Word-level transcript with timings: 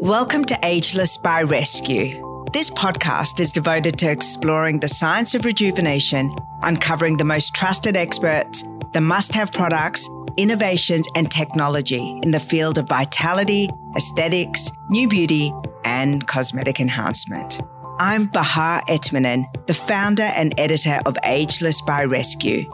Welcome 0.00 0.46
to 0.46 0.58
Ageless 0.62 1.18
by 1.18 1.42
Rescue. 1.42 2.46
This 2.54 2.70
podcast 2.70 3.38
is 3.38 3.52
devoted 3.52 3.98
to 3.98 4.10
exploring 4.10 4.80
the 4.80 4.88
science 4.88 5.34
of 5.34 5.44
rejuvenation, 5.44 6.34
uncovering 6.62 7.18
the 7.18 7.24
most 7.24 7.54
trusted 7.54 7.98
experts, 7.98 8.64
the 8.94 9.02
must 9.02 9.34
have 9.34 9.52
products, 9.52 10.08
innovations, 10.38 11.06
and 11.16 11.30
technology 11.30 12.18
in 12.22 12.30
the 12.30 12.40
field 12.40 12.78
of 12.78 12.88
vitality, 12.88 13.68
aesthetics, 13.94 14.72
new 14.88 15.06
beauty, 15.06 15.52
and 15.84 16.26
cosmetic 16.26 16.80
enhancement. 16.80 17.60
I'm 17.98 18.24
Bahar 18.24 18.82
Etminan, 18.88 19.44
the 19.66 19.74
founder 19.74 20.22
and 20.22 20.58
editor 20.58 20.98
of 21.04 21.18
Ageless 21.24 21.82
by 21.82 22.04
Rescue 22.04 22.64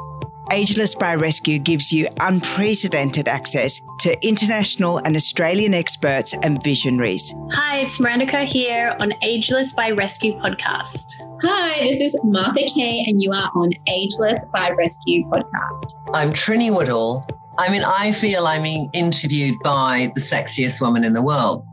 Ageless 0.53 0.95
by 0.95 1.17
Rescue 1.17 1.59
gives 1.59 1.93
you 1.93 2.07
unprecedented 2.21 3.27
access 3.27 3.81
to 3.99 4.17
international 4.25 4.99
and 4.99 5.17
Australian 5.17 5.75
experts 5.75 6.35
and 6.41 6.63
visionaries. 6.63 7.35
Hi, 7.51 7.79
it's 7.79 7.99
Miranda 7.99 8.27
Kerr 8.27 8.45
here 8.45 8.97
on 9.01 9.13
Ageless 9.23 9.75
by 9.75 9.91
Rescue 9.91 10.35
podcast. 10.35 11.05
Hi, 11.43 11.83
this 11.83 12.01
is 12.01 12.17
Martha 12.23 12.65
Kay, 12.73 13.03
and 13.09 13.21
you 13.21 13.33
are 13.33 13.51
on 13.57 13.71
Ageless 13.89 14.45
by 14.53 14.71
Rescue 14.71 15.25
podcast. 15.31 15.93
I'm 16.15 16.31
Trinny 16.31 16.73
Woodall. 16.73 17.27
I 17.59 17.69
mean, 17.69 17.83
I 17.83 18.13
feel 18.13 18.47
I'm 18.47 18.63
being 18.63 18.89
interviewed 18.95 19.57
by 19.65 20.13
the 20.15 20.21
sexiest 20.21 20.81
woman 20.81 21.03
in 21.03 21.13
the 21.13 21.23
world. 21.23 21.65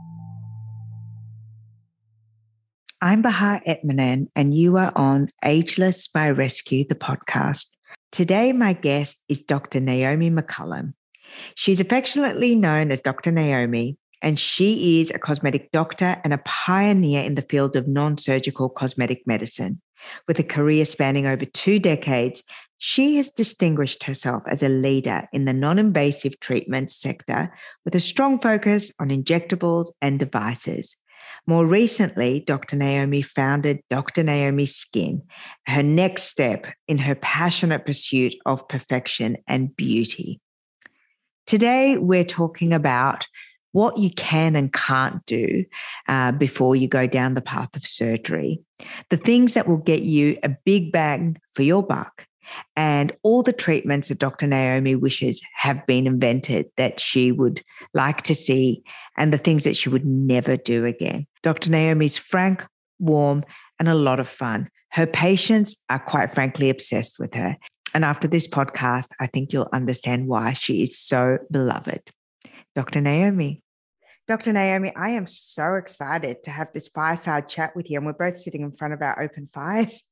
I'm 3.03 3.21
Bahar 3.21 3.61
Etminan, 3.67 4.29
and 4.35 4.51
you 4.51 4.77
are 4.77 4.93
on 4.95 5.29
Ageless 5.43 6.07
by 6.07 6.31
Rescue, 6.31 6.85
the 6.87 6.95
podcast. 6.95 7.67
Today, 8.13 8.53
my 8.53 8.73
guest 8.73 9.23
is 9.27 9.41
Dr. 9.41 9.79
Naomi 9.79 10.29
McCullum. 10.29 10.93
She's 11.55 11.79
affectionately 11.79 12.53
known 12.53 12.91
as 12.91 13.01
Dr. 13.01 13.31
Naomi, 13.31 13.97
and 14.21 14.39
she 14.39 15.01
is 15.01 15.09
a 15.09 15.17
cosmetic 15.17 15.71
doctor 15.71 16.21
and 16.23 16.31
a 16.31 16.41
pioneer 16.45 17.23
in 17.23 17.33
the 17.33 17.41
field 17.41 17.75
of 17.75 17.87
non 17.87 18.19
surgical 18.19 18.69
cosmetic 18.69 19.25
medicine. 19.25 19.81
With 20.27 20.37
a 20.37 20.43
career 20.43 20.85
spanning 20.85 21.25
over 21.25 21.43
two 21.43 21.79
decades, 21.79 22.43
she 22.77 23.15
has 23.15 23.31
distinguished 23.31 24.03
herself 24.03 24.43
as 24.47 24.61
a 24.61 24.69
leader 24.69 25.27
in 25.33 25.45
the 25.45 25.53
non 25.53 25.79
invasive 25.79 26.39
treatment 26.39 26.91
sector 26.91 27.51
with 27.83 27.95
a 27.95 27.99
strong 27.99 28.37
focus 28.37 28.91
on 28.99 29.09
injectables 29.09 29.87
and 30.03 30.19
devices. 30.19 30.95
More 31.45 31.65
recently, 31.65 32.39
Dr. 32.39 32.77
Naomi 32.77 33.21
founded 33.21 33.81
Dr. 33.89 34.23
Naomi 34.23 34.65
Skin, 34.65 35.21
her 35.67 35.83
next 35.83 36.23
step 36.23 36.67
in 36.87 36.97
her 36.97 37.15
passionate 37.15 37.85
pursuit 37.85 38.33
of 38.45 38.67
perfection 38.69 39.37
and 39.45 39.75
beauty. 39.75 40.39
Today, 41.45 41.97
we're 41.97 42.23
talking 42.23 42.73
about 42.73 43.27
what 43.73 43.97
you 43.97 44.09
can 44.11 44.55
and 44.55 44.71
can't 44.71 45.25
do 45.25 45.65
uh, 46.07 46.31
before 46.31 46.75
you 46.75 46.87
go 46.87 47.07
down 47.07 47.33
the 47.33 47.41
path 47.41 47.75
of 47.75 47.85
surgery, 47.85 48.61
the 49.09 49.17
things 49.17 49.55
that 49.55 49.67
will 49.67 49.77
get 49.77 50.03
you 50.03 50.37
a 50.43 50.49
big 50.63 50.91
bang 50.93 51.35
for 51.53 51.63
your 51.63 51.83
buck, 51.85 52.25
and 52.75 53.11
all 53.23 53.43
the 53.43 53.53
treatments 53.53 54.07
that 54.09 54.19
Dr. 54.19 54.47
Naomi 54.47 54.95
wishes 54.95 55.41
have 55.55 55.85
been 55.85 56.07
invented 56.07 56.67
that 56.77 56.99
she 56.99 57.31
would 57.31 57.61
like 57.93 58.23
to 58.23 58.35
see 58.35 58.83
and 59.17 59.31
the 59.31 59.37
things 59.37 59.63
that 59.63 59.75
she 59.75 59.89
would 59.89 60.05
never 60.05 60.57
do 60.57 60.85
again. 60.85 61.27
Dr. 61.41 61.69
Naomi's 61.69 62.17
frank, 62.17 62.65
warm, 62.99 63.43
and 63.79 63.87
a 63.87 63.95
lot 63.95 64.19
of 64.19 64.27
fun. 64.27 64.69
Her 64.91 65.07
patients 65.07 65.75
are 65.89 65.99
quite 65.99 66.33
frankly 66.33 66.69
obsessed 66.69 67.19
with 67.19 67.33
her. 67.33 67.57
And 67.93 68.05
after 68.05 68.27
this 68.27 68.47
podcast, 68.47 69.09
I 69.19 69.27
think 69.27 69.53
you'll 69.53 69.69
understand 69.71 70.27
why 70.27 70.53
she 70.53 70.81
is 70.81 70.97
so 70.97 71.37
beloved. 71.51 72.01
Dr. 72.75 73.01
Naomi. 73.01 73.61
Dr. 74.27 74.53
Naomi, 74.53 74.91
I 74.95 75.09
am 75.09 75.27
so 75.27 75.75
excited 75.75 76.43
to 76.43 76.51
have 76.51 76.71
this 76.73 76.87
fireside 76.87 77.49
chat 77.49 77.75
with 77.75 77.89
you. 77.89 77.97
And 77.97 78.05
we're 78.05 78.13
both 78.13 78.37
sitting 78.37 78.61
in 78.61 78.71
front 78.71 78.93
of 78.93 79.01
our 79.01 79.21
open 79.21 79.47
fires. 79.47 80.03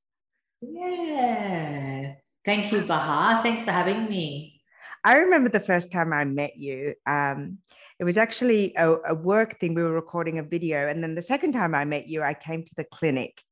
Yeah. 0.62 2.14
Thank 2.46 2.72
you, 2.72 2.82
Bahar. 2.82 3.44
Thanks 3.44 3.64
for 3.64 3.72
having 3.72 4.08
me. 4.10 4.62
I 5.04 5.18
remember 5.18 5.50
the 5.50 5.60
first 5.60 5.92
time 5.92 6.14
I 6.14 6.26
met 6.26 6.58
you. 6.58 6.94
Um, 7.08 7.58
it 8.00 8.04
was 8.04 8.18
actually 8.18 8.74
a, 8.76 8.96
a, 9.10 9.16
work 9.16 9.60
thing. 9.60 9.74
We 9.74 9.84
were 9.84 9.92
recording 9.92 10.38
a 10.38 10.44
video. 10.44 10.88
And 10.88 11.04
then 11.04 11.16
the 11.16 11.22
second 11.22 11.54
time 11.54 11.74
I 11.74 11.86
met 11.86 12.08
you, 12.08 12.22
I 12.22 12.34
came 12.34 12.64
to 12.64 12.76
the 12.76 12.84
clinic 12.84 13.44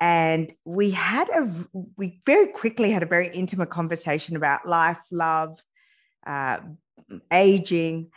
and 0.00 0.52
we 0.64 0.90
had 0.90 1.28
a, 1.28 1.48
we 1.96 2.20
very 2.26 2.48
quickly 2.48 2.90
had 2.90 3.04
a 3.04 3.06
very 3.06 3.28
intimate 3.28 3.70
conversation 3.70 4.34
about 4.34 4.66
life, 4.66 4.98
love, 5.12 5.60
uh, 6.26 6.58
aging. 7.32 8.10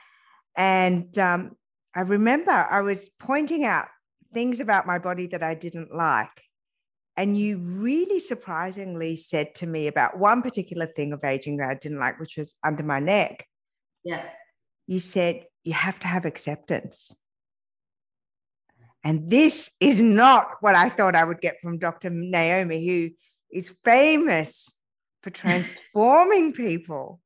And 0.55 1.17
um, 1.19 1.55
I 1.93 2.01
remember 2.01 2.51
I 2.51 2.81
was 2.81 3.09
pointing 3.19 3.65
out 3.65 3.87
things 4.33 4.59
about 4.59 4.87
my 4.87 4.97
body 4.97 5.27
that 5.27 5.43
I 5.43 5.53
didn't 5.53 5.95
like. 5.95 6.29
And 7.17 7.37
you 7.37 7.59
really 7.59 8.19
surprisingly 8.19 9.15
said 9.15 9.55
to 9.55 9.65
me 9.65 9.87
about 9.87 10.17
one 10.19 10.41
particular 10.41 10.85
thing 10.85 11.13
of 11.13 11.23
aging 11.23 11.57
that 11.57 11.69
I 11.69 11.75
didn't 11.75 11.99
like, 11.99 12.19
which 12.19 12.37
was 12.37 12.55
under 12.63 12.83
my 12.83 12.99
neck. 12.99 13.47
Yeah. 14.03 14.23
You 14.87 14.99
said, 14.99 15.45
you 15.63 15.73
have 15.73 15.99
to 15.99 16.07
have 16.07 16.25
acceptance. 16.25 17.15
And 19.03 19.29
this 19.29 19.71
is 19.79 20.01
not 20.01 20.47
what 20.61 20.75
I 20.75 20.89
thought 20.89 21.15
I 21.15 21.23
would 21.23 21.39
get 21.39 21.61
from 21.61 21.77
Dr. 21.77 22.09
Naomi, 22.09 22.85
who 22.85 23.11
is 23.51 23.73
famous 23.85 24.71
for 25.21 25.29
transforming 25.31 26.53
people. 26.53 27.21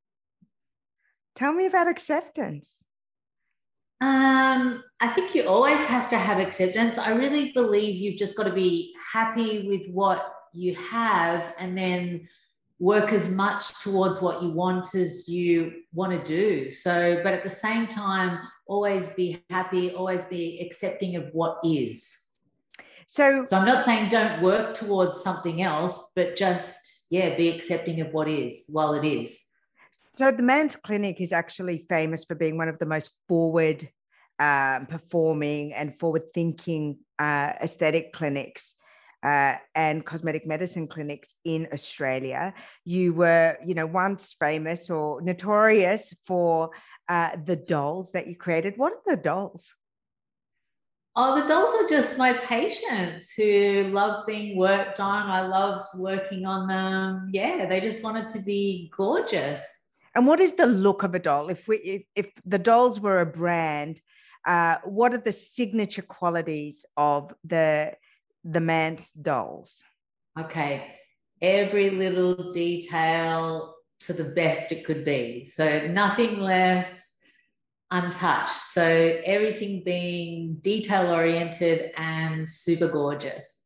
Tell 1.35 1.53
me 1.53 1.65
about 1.65 1.87
acceptance. 1.87 2.83
Um, 4.01 4.83
I 5.01 5.07
think 5.09 5.35
you 5.35 5.47
always 5.47 5.85
have 5.87 6.09
to 6.09 6.17
have 6.17 6.39
acceptance. 6.39 6.97
I 6.97 7.11
really 7.11 7.51
believe 7.51 7.95
you've 7.95 8.17
just 8.17 8.37
got 8.37 8.43
to 8.43 8.53
be 8.53 8.93
happy 9.13 9.67
with 9.67 9.87
what 9.91 10.33
you 10.53 10.73
have 10.75 11.53
and 11.59 11.77
then 11.77 12.27
work 12.79 13.11
as 13.11 13.29
much 13.29 13.81
towards 13.81 14.21
what 14.21 14.41
you 14.41 14.49
want 14.51 14.95
as 14.95 15.27
you 15.27 15.83
want 15.93 16.13
to 16.13 16.23
do. 16.25 16.71
So, 16.71 17.19
but 17.23 17.33
at 17.33 17.43
the 17.43 17.49
same 17.49 17.87
time, 17.87 18.39
always 18.67 19.07
be 19.07 19.43
happy, 19.49 19.91
always 19.91 20.23
be 20.25 20.59
accepting 20.65 21.17
of 21.17 21.25
what 21.33 21.57
is. 21.63 22.29
So, 23.05 23.45
so 23.47 23.57
I'm 23.57 23.65
not 23.65 23.83
saying 23.83 24.09
don't 24.09 24.41
work 24.41 24.75
towards 24.75 25.21
something 25.21 25.61
else, 25.61 26.13
but 26.15 26.37
just, 26.37 27.07
yeah, 27.09 27.35
be 27.35 27.49
accepting 27.49 27.99
of 27.99 28.13
what 28.13 28.29
is 28.29 28.67
while 28.71 28.93
it 28.93 29.05
is. 29.05 29.48
So 30.19 30.31
the 30.31 30.43
Manse 30.43 30.75
Clinic 30.75 31.21
is 31.21 31.31
actually 31.31 31.77
famous 31.87 32.25
for 32.25 32.35
being 32.35 32.57
one 32.57 32.67
of 32.67 32.77
the 32.77 32.85
most 32.85 33.15
forward 33.29 33.89
um, 34.37 34.85
performing 34.85 35.73
and 35.73 35.97
forward 35.97 36.33
thinking 36.33 36.97
uh, 37.17 37.53
aesthetic 37.61 38.11
clinics. 38.11 38.75
Uh, 39.23 39.55
and 39.75 40.05
cosmetic 40.05 40.47
medicine 40.47 40.87
clinics 40.87 41.35
in 41.43 41.67
Australia. 41.73 42.53
You 42.85 43.13
were, 43.13 43.57
you 43.65 43.75
know, 43.75 43.85
once 43.85 44.33
famous 44.39 44.89
or 44.89 45.21
notorious 45.21 46.13
for 46.25 46.71
uh, 47.09 47.31
the 47.45 47.57
dolls 47.57 48.13
that 48.13 48.27
you 48.27 48.37
created. 48.37 48.75
What 48.77 48.93
are 48.93 49.15
the 49.15 49.21
dolls? 49.21 49.73
Oh, 51.17 51.41
the 51.41 51.47
dolls 51.47 51.75
are 51.75 51.87
just 51.89 52.17
my 52.17 52.31
patients 52.31 53.33
who 53.33 53.89
love 53.91 54.25
being 54.25 54.57
worked 54.57 55.01
on. 55.01 55.29
I 55.29 55.47
loved 55.47 55.87
working 55.97 56.45
on 56.45 56.69
them. 56.69 57.29
Yeah, 57.33 57.65
they 57.65 57.81
just 57.81 58.03
wanted 58.03 58.27
to 58.27 58.41
be 58.41 58.89
gorgeous. 58.95 59.88
And 60.19 60.27
what 60.27 60.41
is 60.41 60.51
the 60.55 60.67
look 60.67 61.03
of 61.03 61.15
a 61.15 61.19
doll? 61.19 61.47
If 61.47 61.65
we 61.69 61.77
if, 61.77 62.03
if 62.13 62.31
the 62.43 62.59
dolls 62.59 62.99
were 62.99 63.21
a 63.21 63.25
brand, 63.25 64.01
uh, 64.45 64.75
what 64.83 65.13
are 65.13 65.17
the 65.17 65.31
signature 65.31 66.01
qualities 66.01 66.85
of 66.97 67.33
the 67.45 67.93
the 68.43 68.59
Manse 68.59 69.11
dolls? 69.11 69.81
Okay, 70.37 70.93
every 71.41 71.91
little 71.91 72.51
detail 72.51 73.75
to 74.01 74.11
the 74.11 74.25
best 74.25 74.73
it 74.73 74.83
could 74.83 75.05
be. 75.05 75.45
So 75.45 75.87
nothing 75.87 76.41
left 76.41 77.01
untouched. 77.89 78.61
So 78.73 78.83
everything 79.23 79.83
being 79.85 80.57
detail 80.59 81.13
oriented 81.13 81.91
and 81.95 82.47
super 82.47 82.89
gorgeous. 82.89 83.63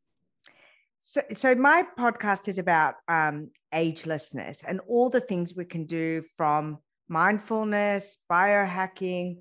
So, 0.99 1.21
so 1.33 1.55
my 1.55 1.83
podcast 1.97 2.47
is 2.47 2.59
about 2.59 2.93
um, 3.07 3.49
agelessness 3.73 4.63
and 4.67 4.79
all 4.87 5.09
the 5.09 5.19
things 5.19 5.55
we 5.55 5.65
can 5.65 5.85
do 5.85 6.23
from 6.37 6.77
mindfulness, 7.07 8.17
biohacking, 8.31 9.37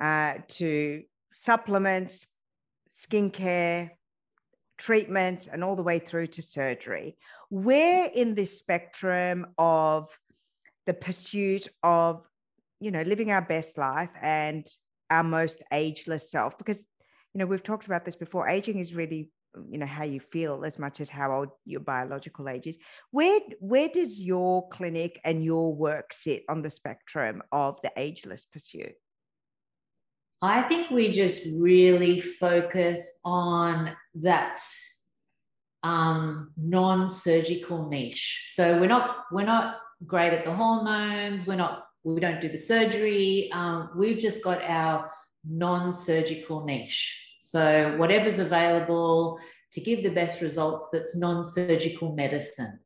uh, 0.00 0.34
to 0.48 1.02
supplements, 1.32 2.26
skincare, 2.90 3.90
treatments, 4.78 5.46
and 5.46 5.62
all 5.62 5.76
the 5.76 5.82
way 5.82 5.98
through 5.98 6.26
to 6.26 6.42
surgery. 6.42 7.16
Where 7.50 8.10
in 8.12 8.34
this 8.34 8.58
spectrum 8.58 9.46
of 9.58 10.18
the 10.86 10.94
pursuit 10.94 11.68
of, 11.82 12.26
you 12.80 12.90
know, 12.90 13.02
living 13.02 13.30
our 13.30 13.42
best 13.42 13.78
life 13.78 14.10
and 14.20 14.66
our 15.10 15.24
most 15.24 15.62
ageless 15.72 16.30
self? 16.30 16.58
Because, 16.58 16.86
you 17.32 17.38
know, 17.38 17.46
we've 17.46 17.62
talked 17.62 17.86
about 17.86 18.04
this 18.04 18.16
before. 18.16 18.48
Aging 18.48 18.78
is 18.78 18.94
really 18.94 19.30
you 19.70 19.78
know 19.78 19.86
how 19.86 20.04
you 20.04 20.20
feel 20.20 20.64
as 20.64 20.78
much 20.78 21.00
as 21.00 21.08
how 21.08 21.32
old 21.32 21.48
your 21.64 21.80
biological 21.80 22.48
age 22.48 22.66
is 22.66 22.78
where 23.10 23.40
where 23.60 23.88
does 23.88 24.20
your 24.20 24.68
clinic 24.68 25.20
and 25.24 25.44
your 25.44 25.74
work 25.74 26.12
sit 26.12 26.44
on 26.48 26.62
the 26.62 26.70
spectrum 26.70 27.42
of 27.52 27.80
the 27.82 27.92
ageless 27.96 28.44
pursuit 28.44 28.94
I 30.42 30.62
think 30.62 30.90
we 30.90 31.10
just 31.12 31.46
really 31.58 32.20
focus 32.20 33.20
on 33.24 33.92
that 34.16 34.60
um, 35.82 36.52
non-surgical 36.56 37.88
niche. 37.88 38.46
So 38.48 38.78
we're 38.80 38.88
not 38.88 39.24
we're 39.32 39.44
not 39.44 39.78
great 40.06 40.32
at 40.34 40.44
the 40.44 40.52
hormones. 40.52 41.46
We're 41.46 41.56
not 41.56 41.86
we 42.04 42.20
don't 42.20 42.40
do 42.40 42.48
the 42.48 42.58
surgery. 42.58 43.50
Um, 43.52 43.90
we've 43.96 44.18
just 44.18 44.44
got 44.44 44.62
our 44.62 45.10
non-surgical 45.44 46.64
niche. 46.64 47.25
So 47.38 47.96
whatever's 47.96 48.38
available 48.38 49.38
to 49.72 49.80
give 49.80 50.02
the 50.02 50.10
best 50.10 50.40
results 50.40 50.88
that's 50.92 51.16
non-surgical 51.16 52.14
medicine. 52.14 52.80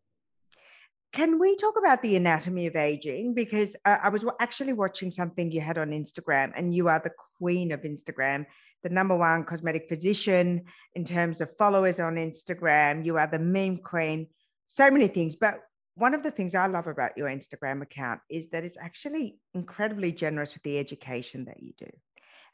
Can 1.13 1.41
we 1.41 1.57
talk 1.57 1.75
about 1.77 2.03
the 2.03 2.15
anatomy 2.15 2.67
of 2.67 2.77
aging? 2.77 3.35
Because 3.35 3.75
uh, 3.85 3.97
I 4.03 4.11
was 4.11 4.25
actually 4.41 4.75
watching 4.75 5.11
something 5.11 5.51
you 5.51 5.61
had 5.61 5.77
on 5.77 5.91
Instagram, 5.91 6.53
and 6.55 6.73
you 6.73 6.89
are 6.89 7.01
the 7.03 7.11
queen 7.37 7.73
of 7.73 7.83
Instagram, 7.83 8.47
the 8.85 8.91
number 8.91 9.17
one 9.17 9.45
cosmetic 9.45 9.89
physician 9.89 10.63
in 10.95 11.05
terms 11.05 11.41
of 11.41 11.57
followers 11.57 11.99
on 11.99 12.15
Instagram. 12.15 13.05
You 13.05 13.19
are 13.19 13.27
the 13.27 13.41
meme 13.41 13.79
queen, 13.79 14.29
so 14.69 14.89
many 14.89 15.09
things. 15.09 15.35
But 15.35 15.59
one 15.97 16.15
of 16.15 16.23
the 16.23 16.31
things 16.31 16.55
I 16.55 16.67
love 16.69 16.87
about 16.87 17.17
your 17.17 17.29
Instagram 17.29 17.83
account 17.83 18.21
is 18.31 18.51
that 18.51 18.65
it's 18.65 18.79
actually 18.81 19.41
incredibly 19.53 20.13
generous 20.13 20.55
with 20.55 20.63
the 20.63 20.79
education 20.79 21.47
that 21.47 21.61
you 21.61 21.73
do. 21.77 21.91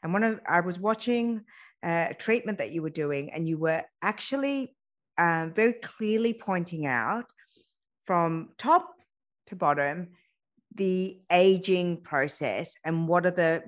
And 0.01 0.13
one 0.13 0.23
of 0.23 0.39
I 0.47 0.61
was 0.61 0.79
watching 0.79 1.43
uh, 1.83 2.07
a 2.09 2.13
treatment 2.13 2.57
that 2.57 2.71
you 2.71 2.81
were 2.81 2.89
doing, 2.89 3.31
and 3.31 3.47
you 3.47 3.57
were 3.57 3.83
actually 4.01 4.75
um, 5.17 5.53
very 5.53 5.73
clearly 5.73 6.33
pointing 6.33 6.85
out 6.85 7.25
from 8.05 8.49
top 8.57 8.93
to 9.47 9.55
bottom 9.55 10.09
the 10.75 11.19
aging 11.31 12.01
process 12.01 12.75
and 12.85 13.07
what 13.07 13.25
are 13.25 13.31
the 13.31 13.63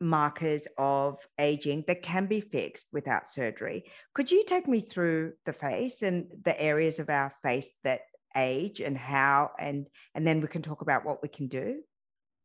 markers 0.00 0.66
of 0.78 1.18
aging 1.38 1.84
that 1.86 2.02
can 2.02 2.26
be 2.26 2.40
fixed 2.40 2.88
without 2.92 3.26
surgery. 3.26 3.84
Could 4.14 4.30
you 4.30 4.44
take 4.46 4.66
me 4.66 4.80
through 4.80 5.34
the 5.44 5.52
face 5.52 6.02
and 6.02 6.26
the 6.44 6.58
areas 6.60 6.98
of 6.98 7.10
our 7.10 7.32
face 7.42 7.70
that 7.84 8.00
age 8.36 8.80
and 8.80 8.96
how 8.96 9.50
and 9.58 9.88
and 10.14 10.26
then 10.26 10.40
we 10.40 10.46
can 10.46 10.62
talk 10.62 10.82
about 10.82 11.04
what 11.04 11.22
we 11.22 11.28
can 11.28 11.48
do? 11.48 11.80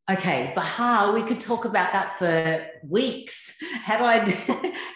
Okay, 0.08 0.52
Bahar, 0.54 1.12
we 1.12 1.24
could 1.24 1.40
talk 1.40 1.64
about 1.64 1.92
that 1.92 2.16
for 2.16 2.64
weeks. 2.88 3.56
How 3.84 3.98
do 3.98 4.04
I 4.04 4.22
do, 4.24 4.32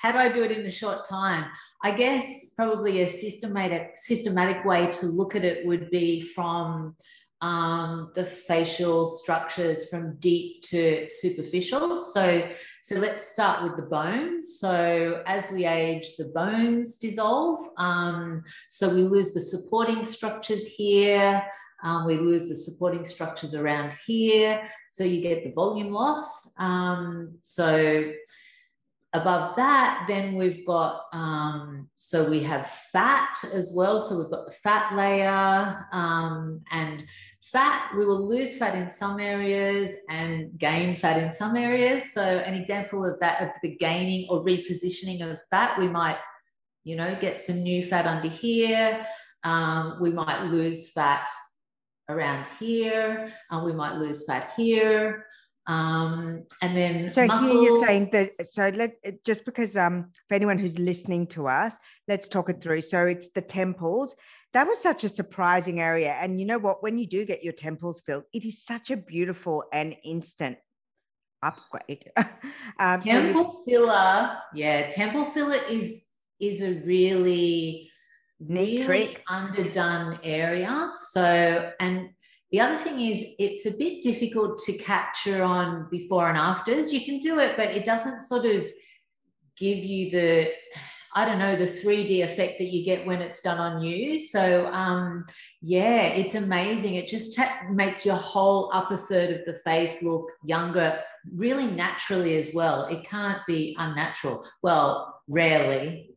how 0.03 0.13
do 0.13 0.19
I 0.19 0.31
do 0.31 0.45
it 0.45 0.53
in 0.53 0.65
a 0.67 0.71
short 0.71 1.05
time? 1.09 1.47
I 1.83 1.91
guess 1.91 2.55
probably 2.57 3.03
a 3.03 3.09
systematic 3.09 3.93
systematic 3.95 4.65
way 4.65 4.89
to 4.93 5.07
look 5.07 5.35
at 5.35 5.45
it 5.45 5.67
would 5.67 5.91
be 5.91 6.21
from 6.21 6.95
um, 7.41 8.13
the 8.15 8.25
facial 8.25 9.07
structures 9.07 9.89
from 9.89 10.17
deep 10.19 10.63
to 10.65 11.09
superficial. 11.11 12.01
So, 12.01 12.49
so 12.83 12.97
let's 12.97 13.33
start 13.33 13.65
with 13.65 13.77
the 13.77 13.89
bones. 13.91 14.59
So 14.61 15.23
as 15.27 15.51
we 15.51 15.67
age, 15.67 16.17
the 16.19 16.27
bones 16.35 16.99
dissolve. 16.99 17.71
Um, 17.79 18.45
so 18.69 18.95
we 18.95 19.03
lose 19.03 19.33
the 19.33 19.43
supporting 19.43 20.05
structures 20.05 20.67
here. 20.67 21.43
Um, 21.83 22.07
we 22.07 22.19
lose 22.19 22.49
the 22.49 22.57
supporting 22.57 23.05
structures 23.05 23.55
around 23.55 23.95
here. 24.07 24.63
So 24.91 25.05
you 25.05 25.21
get 25.21 25.45
the 25.45 25.53
volume 25.53 25.93
loss. 25.93 26.53
Um, 26.59 27.37
so 27.41 28.13
above 29.13 29.57
that, 29.57 30.05
then 30.07 30.35
we've 30.35 30.65
got, 30.65 31.03
um, 31.13 31.89
so 31.97 32.29
we 32.31 32.43
have 32.45 32.71
fat 32.93 33.37
as 33.53 33.73
well. 33.75 33.99
So 33.99 34.19
we've 34.19 34.31
got 34.31 34.47
the 34.47 34.53
fat 34.53 34.95
layer 34.95 35.87
um, 35.93 36.61
and 36.71 37.05
fat, 37.43 37.91
we 37.97 38.05
will 38.05 38.29
lose 38.29 38.57
fat 38.57 38.77
in 38.77 38.91
some 38.91 39.19
areas 39.19 39.95
and 40.09 40.57
gain 40.59 40.95
fat 40.95 41.21
in 41.21 41.33
some 41.33 41.57
areas. 41.57 42.13
So 42.13 42.23
an 42.23 42.55
example 42.55 43.05
of 43.05 43.19
that, 43.21 43.43
of 43.43 43.49
the 43.63 43.77
gaining 43.77 44.29
or 44.31 44.45
repositioning 44.45 45.29
of 45.29 45.41
fat, 45.51 45.79
we 45.79 45.89
might, 45.89 46.19
you 46.85 46.95
know, 46.95 47.17
get 47.21 47.43
some 47.43 47.63
new 47.63 47.85
fat 47.85 48.07
under 48.07 48.29
here. 48.29 49.05
Um, 49.43 49.97
we 50.01 50.11
might 50.11 50.45
lose 50.45 50.91
fat 50.91 51.29
around 52.11 52.47
here. 52.59 53.33
Uh, 53.51 53.63
we 53.65 53.73
might 53.73 53.97
lose 53.97 54.25
fat 54.27 54.53
here. 54.57 55.27
Um, 55.67 56.45
and 56.63 56.77
then 56.77 57.11
so 57.11 57.27
muscles. 57.27 57.53
here 57.53 57.63
you're 57.63 57.87
saying 57.87 58.09
that 58.13 58.49
so 58.51 58.71
let 58.75 59.25
just 59.25 59.45
because 59.45 59.77
um 59.77 60.11
for 60.27 60.35
anyone 60.35 60.59
who's 60.59 60.79
listening 60.79 61.27
to 61.29 61.47
us 61.47 61.79
let's 62.09 62.29
talk 62.29 62.49
it 62.49 62.61
through 62.63 62.81
so 62.81 63.07
it's 63.07 63.29
the 63.29 63.43
temples 63.43 64.17
that 64.53 64.67
was 64.67 64.81
such 64.81 65.05
a 65.05 65.09
surprising 65.09 65.79
area 65.79 66.17
and 66.21 66.41
you 66.41 66.47
know 66.47 66.59
what 66.59 66.83
when 66.83 66.99
you 66.99 67.07
do 67.07 67.25
get 67.25 67.45
your 67.45 67.53
temples 67.53 68.01
filled 68.01 68.25
it 68.33 68.45
is 68.45 68.65
such 68.65 68.91
a 68.91 68.97
beautiful 68.97 69.63
and 69.73 69.95
instant 70.03 70.57
upgrade 71.43 72.11
um, 72.81 73.01
temple 73.03 73.53
so 73.59 73.63
filler 73.65 74.39
yeah 74.55 74.89
temple 74.91 75.27
filler 75.27 75.61
is 75.69 76.07
is 76.41 76.63
a 76.63 76.73
really 76.85 77.91
neat 78.41 78.87
really 78.87 79.07
trick 79.07 79.23
underdone 79.29 80.19
area 80.23 80.93
so 81.11 81.71
and 81.81 82.09
the 82.53 82.61
other 82.61 82.77
thing 82.77 83.01
is 83.01 83.23
it's 83.39 83.67
a 83.67 83.77
bit 83.77 84.03
difficult 84.03 84.59
to 84.59 84.73
capture 84.79 85.43
on 85.43 85.87
before 85.91 86.29
and 86.29 86.39
afters 86.39 86.93
you 86.93 87.05
can 87.05 87.19
do 87.19 87.39
it 87.39 87.57
but 87.57 87.69
it 87.69 87.85
doesn't 87.85 88.23
sort 88.23 88.45
of 88.45 88.67
give 89.57 89.79
you 89.79 90.11
the 90.11 90.51
I 91.13 91.25
don't 91.25 91.41
know, 91.41 91.57
the 91.57 91.65
3D 91.65 92.23
effect 92.23 92.59
that 92.59 92.69
you 92.69 92.85
get 92.85 93.05
when 93.05 93.21
it's 93.21 93.43
done 93.43 93.59
on 93.59 93.83
you. 93.83 94.21
So, 94.21 94.67
um, 94.69 95.27
yeah, 95.61 96.03
it's 96.03 96.37
amazing. 96.37 96.95
It 96.95 97.09
just 97.09 97.37
ta- 97.37 97.63
makes 97.69 98.07
your 98.07 98.15
whole 98.15 98.71
upper 98.73 98.97
third 98.97 99.31
of 99.31 99.45
the 99.45 99.55
face 99.65 100.03
look 100.03 100.31
younger, 100.45 101.01
really 101.35 101.67
naturally 101.67 102.39
as 102.39 102.53
well. 102.55 102.85
It 102.85 103.03
can't 103.05 103.45
be 103.47 103.75
unnatural. 103.77 104.47
Well, 104.63 105.21
rarely, 105.27 106.10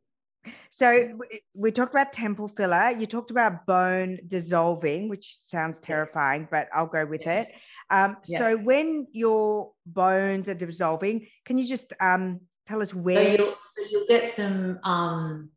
so 0.69 1.19
we 1.53 1.71
talked 1.71 1.93
about 1.93 2.13
temple 2.13 2.47
filler. 2.47 2.91
You 2.97 3.05
talked 3.05 3.31
about 3.31 3.65
bone 3.65 4.19
dissolving, 4.27 5.09
which 5.09 5.35
sounds 5.39 5.79
terrifying, 5.79 6.47
but 6.49 6.67
I'll 6.73 6.87
go 6.87 7.05
with 7.05 7.21
yeah. 7.25 7.41
it. 7.41 7.51
Um, 7.89 8.17
yeah. 8.27 8.39
So 8.39 8.57
when 8.57 9.07
your 9.11 9.71
bones 9.85 10.49
are 10.49 10.53
dissolving, 10.53 11.27
can 11.45 11.57
you 11.57 11.67
just 11.67 11.93
um, 11.99 12.41
tell 12.65 12.81
us 12.81 12.93
where? 12.93 13.37
So 13.37 13.43
you'll, 13.43 13.55
so 13.63 13.81
you'll 13.91 14.07
get 14.07 14.29
some 14.29 14.79
um, 14.83 15.49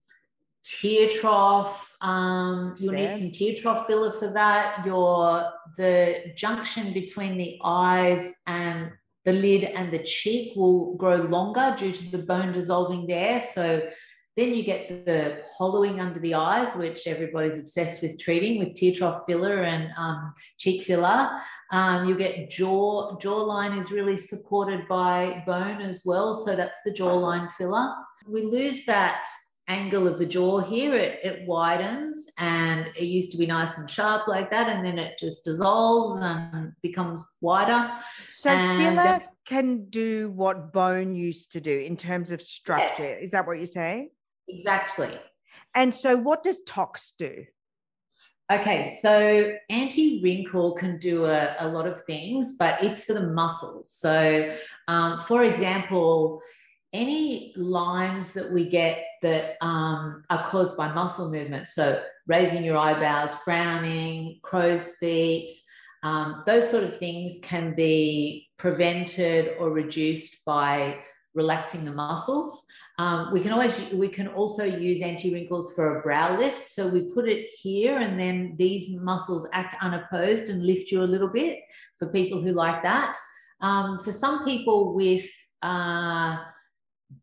tear 0.62 1.08
trough. 1.08 1.96
Um, 2.00 2.74
you'll 2.78 2.92
there. 2.92 3.10
need 3.10 3.18
some 3.18 3.30
tear 3.32 3.54
trough 3.54 3.86
filler 3.86 4.12
for 4.12 4.28
that. 4.32 4.84
Your 4.84 5.50
the 5.76 6.32
junction 6.36 6.92
between 6.92 7.38
the 7.38 7.58
eyes 7.64 8.32
and 8.46 8.90
the 9.24 9.32
lid 9.32 9.64
and 9.64 9.92
the 9.92 9.98
cheek 9.98 10.54
will 10.56 10.94
grow 10.96 11.16
longer 11.16 11.74
due 11.76 11.92
to 11.92 12.10
the 12.10 12.18
bone 12.18 12.52
dissolving 12.52 13.06
there. 13.06 13.40
So 13.40 13.82
then 14.36 14.54
you 14.54 14.62
get 14.62 15.06
the 15.06 15.42
hollowing 15.56 16.00
under 16.00 16.20
the 16.20 16.34
eyes, 16.34 16.76
which 16.76 17.06
everybody's 17.06 17.58
obsessed 17.58 18.02
with 18.02 18.18
treating 18.20 18.58
with 18.58 18.74
tear 18.74 18.92
trough 18.92 19.22
filler 19.26 19.62
and 19.62 19.88
um, 19.96 20.34
cheek 20.58 20.82
filler. 20.82 21.30
Um, 21.72 22.06
you 22.06 22.16
get 22.16 22.50
jaw, 22.50 23.16
jawline 23.16 23.78
is 23.78 23.90
really 23.90 24.16
supported 24.16 24.86
by 24.88 25.42
bone 25.46 25.80
as 25.80 26.02
well. 26.04 26.34
So 26.34 26.54
that's 26.54 26.76
the 26.84 26.92
jawline 26.92 27.50
filler. 27.52 27.94
We 28.28 28.42
lose 28.42 28.84
that 28.84 29.26
angle 29.68 30.06
of 30.06 30.18
the 30.18 30.26
jaw 30.26 30.60
here, 30.60 30.94
it, 30.94 31.18
it 31.24 31.46
widens 31.46 32.30
and 32.38 32.86
it 32.96 33.04
used 33.04 33.32
to 33.32 33.38
be 33.38 33.46
nice 33.46 33.78
and 33.78 33.90
sharp 33.90 34.28
like 34.28 34.50
that. 34.50 34.68
And 34.68 34.84
then 34.84 34.98
it 34.98 35.18
just 35.18 35.44
dissolves 35.44 36.20
and 36.20 36.72
becomes 36.82 37.24
wider. 37.40 37.92
So 38.30 38.50
and 38.50 38.96
filler 38.96 39.22
can 39.46 39.88
do 39.88 40.30
what 40.30 40.72
bone 40.72 41.14
used 41.14 41.52
to 41.52 41.60
do 41.60 41.78
in 41.78 41.96
terms 41.96 42.30
of 42.30 42.42
structure. 42.42 43.02
Yes. 43.02 43.22
Is 43.22 43.30
that 43.30 43.46
what 43.46 43.58
you're 43.58 43.66
saying? 43.66 44.10
Exactly. 44.48 45.10
And 45.74 45.94
so, 45.94 46.16
what 46.16 46.42
does 46.42 46.62
tox 46.66 47.14
do? 47.18 47.44
Okay, 48.50 48.84
so 48.84 49.52
anti 49.70 50.22
wrinkle 50.22 50.74
can 50.74 50.98
do 50.98 51.24
a, 51.24 51.56
a, 51.58 51.68
lot 51.68 51.88
of 51.88 52.00
things, 52.04 52.54
but 52.56 52.82
it's 52.82 53.04
for 53.04 53.12
the 53.12 53.32
muscles. 53.32 53.90
So, 53.90 54.54
um, 54.86 55.18
for 55.18 55.42
example, 55.42 56.40
any 56.92 57.52
lines 57.56 58.32
that 58.34 58.52
we 58.52 58.68
get 58.68 59.04
that 59.22 59.56
um, 59.60 60.22
are 60.30 60.44
caused 60.44 60.76
by 60.76 60.92
muscle 60.92 61.30
movement, 61.30 61.66
so 61.66 62.00
raising 62.28 62.64
your 62.64 62.78
eyebrows, 62.78 63.34
frowning, 63.44 64.38
crow's 64.42 64.94
feet, 64.96 65.50
um, 66.04 66.44
those 66.46 66.70
sort 66.70 66.84
of 66.84 66.96
things 66.96 67.38
can 67.42 67.74
be 67.74 68.48
prevented 68.58 69.56
or 69.58 69.70
reduced 69.70 70.44
by 70.44 70.98
relaxing 71.34 71.84
the 71.84 71.90
muscles. 71.90 72.65
Um, 72.98 73.30
we 73.30 73.40
can 73.40 73.52
always 73.52 73.78
we 73.92 74.08
can 74.08 74.28
also 74.28 74.64
use 74.64 75.02
anti 75.02 75.32
wrinkles 75.32 75.74
for 75.74 75.98
a 75.98 76.02
brow 76.02 76.38
lift. 76.38 76.66
So 76.66 76.88
we 76.88 77.02
put 77.02 77.28
it 77.28 77.50
here, 77.60 77.98
and 77.98 78.18
then 78.18 78.54
these 78.58 78.98
muscles 78.98 79.46
act 79.52 79.76
unopposed 79.82 80.48
and 80.48 80.64
lift 80.64 80.90
you 80.90 81.02
a 81.02 81.04
little 81.04 81.28
bit 81.28 81.60
for 81.98 82.08
people 82.08 82.40
who 82.40 82.52
like 82.52 82.82
that. 82.82 83.14
Um, 83.60 83.98
for 84.00 84.12
some 84.12 84.44
people 84.44 84.94
with 84.94 85.26
uh, 85.62 86.38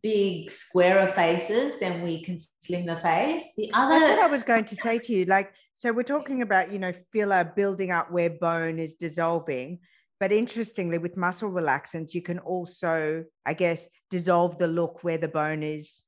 big 0.01 0.51
squarer 0.51 1.07
faces, 1.07 1.79
then 1.79 2.03
we 2.03 2.23
can 2.23 2.37
slim 2.61 2.85
the 2.85 2.95
face. 2.95 3.53
The 3.57 3.71
other 3.73 3.99
that's 3.99 4.09
what 4.09 4.19
I 4.19 4.31
was 4.31 4.43
going 4.43 4.65
to 4.65 4.75
say 4.75 4.99
to 4.99 5.11
you. 5.11 5.25
Like, 5.25 5.53
so 5.75 5.91
we're 5.91 6.03
talking 6.03 6.43
about 6.43 6.71
you 6.71 6.77
know 6.77 6.93
filler 7.11 7.43
building 7.43 7.89
up 7.89 8.11
where 8.11 8.29
bone 8.29 8.77
is 8.77 8.93
dissolving, 8.93 9.79
But 10.23 10.31
interestingly, 10.31 10.99
with 10.99 11.17
muscle 11.17 11.51
relaxants, 11.51 12.13
you 12.13 12.21
can 12.21 12.39
also, 12.39 13.25
I 13.45 13.53
guess, 13.53 13.89
dissolve 14.09 14.57
the 14.57 14.67
look 14.67 15.03
where 15.03 15.17
the 15.17 15.27
bone 15.27 15.63
is 15.63 16.05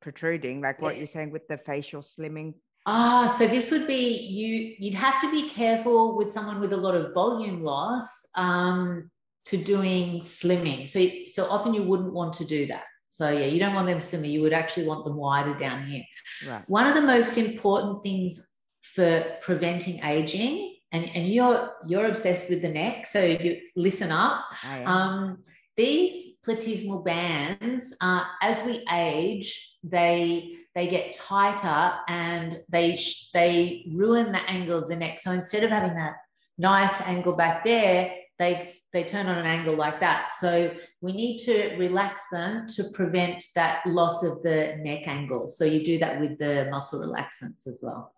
protruding, 0.00 0.62
like 0.62 0.82
what 0.82 0.96
you're 0.96 1.06
saying 1.06 1.30
with 1.30 1.46
the 1.46 1.56
facial 1.56 2.02
slimming. 2.02 2.54
Ah, 2.86 3.26
so 3.26 3.46
this 3.46 3.70
would 3.70 3.86
be 3.86 4.18
you. 4.18 4.74
You'd 4.80 4.96
have 4.96 5.20
to 5.20 5.30
be 5.30 5.48
careful 5.48 6.16
with 6.16 6.32
someone 6.32 6.58
with 6.58 6.72
a 6.72 6.76
lot 6.76 6.96
of 6.96 7.14
volume 7.14 7.62
loss 7.62 8.28
um, 8.36 9.12
to 9.44 9.56
doing 9.56 10.22
slimming. 10.22 10.88
So, 10.88 11.08
so 11.28 11.48
often 11.48 11.72
you 11.72 11.84
wouldn't 11.84 12.12
want 12.12 12.32
to 12.40 12.44
do 12.44 12.66
that. 12.66 12.82
So 13.10 13.30
yeah, 13.30 13.46
you 13.46 13.60
don't 13.60 13.74
want 13.74 13.86
them 13.86 14.00
slimmer. 14.00 14.26
You 14.26 14.42
would 14.42 14.54
actually 14.54 14.88
want 14.88 15.04
them 15.04 15.14
wider 15.14 15.54
down 15.54 15.86
here. 15.86 16.02
Right. 16.48 16.64
One 16.66 16.88
of 16.88 16.96
the 16.96 17.00
most 17.00 17.38
important 17.38 18.02
things 18.02 18.44
for 18.82 19.24
preventing 19.40 20.02
aging, 20.02 20.75
and, 20.92 21.04
and 21.14 21.28
you're 21.28 21.70
you're 21.86 22.06
obsessed 22.06 22.48
with 22.48 22.62
the 22.62 22.68
neck, 22.68 23.06
so 23.06 23.22
you 23.22 23.60
listen 23.74 24.12
up. 24.12 24.44
Um, 24.84 25.38
these 25.76 26.38
platysmal 26.46 27.04
bands, 27.04 27.94
uh, 28.00 28.24
as 28.40 28.64
we 28.64 28.84
age, 28.90 29.76
they 29.82 30.56
they 30.74 30.86
get 30.86 31.14
tighter 31.14 31.94
and 32.08 32.60
they 32.68 32.96
sh- 32.96 33.30
they 33.34 33.84
ruin 33.92 34.32
the 34.32 34.50
angle 34.50 34.78
of 34.78 34.88
the 34.88 34.96
neck. 34.96 35.20
So 35.20 35.32
instead 35.32 35.64
of 35.64 35.70
having 35.70 35.94
that 35.96 36.14
nice 36.56 37.00
angle 37.02 37.34
back 37.34 37.64
there, 37.64 38.14
they 38.38 38.74
they 38.92 39.04
turn 39.04 39.26
on 39.26 39.36
an 39.36 39.46
angle 39.46 39.76
like 39.76 40.00
that. 40.00 40.32
So 40.32 40.74
we 41.02 41.12
need 41.12 41.38
to 41.38 41.76
relax 41.76 42.30
them 42.30 42.66
to 42.76 42.84
prevent 42.94 43.44
that 43.54 43.86
loss 43.86 44.22
of 44.22 44.42
the 44.42 44.76
neck 44.78 45.06
angle. 45.06 45.48
So 45.48 45.64
you 45.66 45.84
do 45.84 45.98
that 45.98 46.20
with 46.20 46.38
the 46.38 46.68
muscle 46.70 47.00
relaxants 47.00 47.66
as 47.66 47.80
well. 47.82 48.14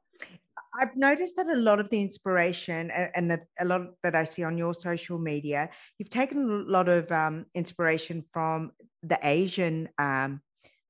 I've 0.78 0.97
noticed 0.97 1.37
that 1.37 1.49
a 1.49 1.56
lot 1.56 1.80
of 1.80 1.90
the 1.90 2.00
inspiration 2.00 2.90
and 2.90 3.30
that 3.30 3.47
a 3.58 3.64
lot 3.64 3.82
that 4.02 4.14
I 4.14 4.25
see 4.25 4.44
on 4.44 4.56
your 4.56 4.75
social 4.75 5.18
media, 5.18 5.70
you've 5.99 6.11
taken 6.11 6.38
a 6.38 6.70
lot 6.70 6.88
of 6.88 7.11
um, 7.11 7.47
inspiration 7.54 8.23
from 8.23 8.70
the 9.02 9.18
Asian 9.23 9.88
um, 9.99 10.40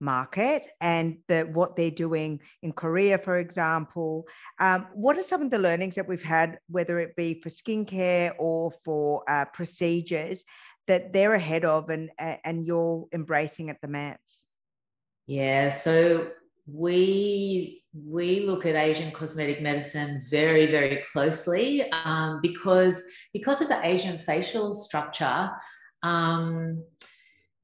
market 0.00 0.66
and 0.80 1.18
the, 1.28 1.42
what 1.42 1.74
they're 1.74 1.90
doing 1.90 2.40
in 2.62 2.72
Korea, 2.72 3.18
for 3.18 3.38
example. 3.38 4.26
Um, 4.58 4.86
what 4.94 5.16
are 5.16 5.22
some 5.22 5.42
of 5.42 5.50
the 5.50 5.58
learnings 5.58 5.94
that 5.94 6.06
we've 6.06 6.22
had, 6.22 6.58
whether 6.68 6.98
it 6.98 7.16
be 7.16 7.40
for 7.40 7.48
skincare 7.48 8.32
or 8.38 8.70
for 8.84 9.28
uh, 9.28 9.46
procedures, 9.46 10.44
that 10.86 11.12
they're 11.12 11.34
ahead 11.34 11.64
of 11.64 11.90
and 11.90 12.10
and 12.18 12.66
you're 12.66 13.06
embracing 13.12 13.70
at 13.70 13.80
the 13.80 13.88
Mats? 13.88 14.46
Yeah, 15.26 15.68
so 15.70 16.30
we 16.70 17.82
we 17.94 18.40
look 18.40 18.66
at 18.66 18.76
Asian 18.76 19.10
cosmetic 19.10 19.62
medicine 19.62 20.22
very 20.30 20.66
very 20.66 21.02
closely 21.12 21.90
um, 21.92 22.40
because 22.42 23.02
because 23.32 23.60
of 23.60 23.68
the 23.68 23.86
Asian 23.86 24.18
facial 24.18 24.74
structure, 24.74 25.50
um, 26.02 26.84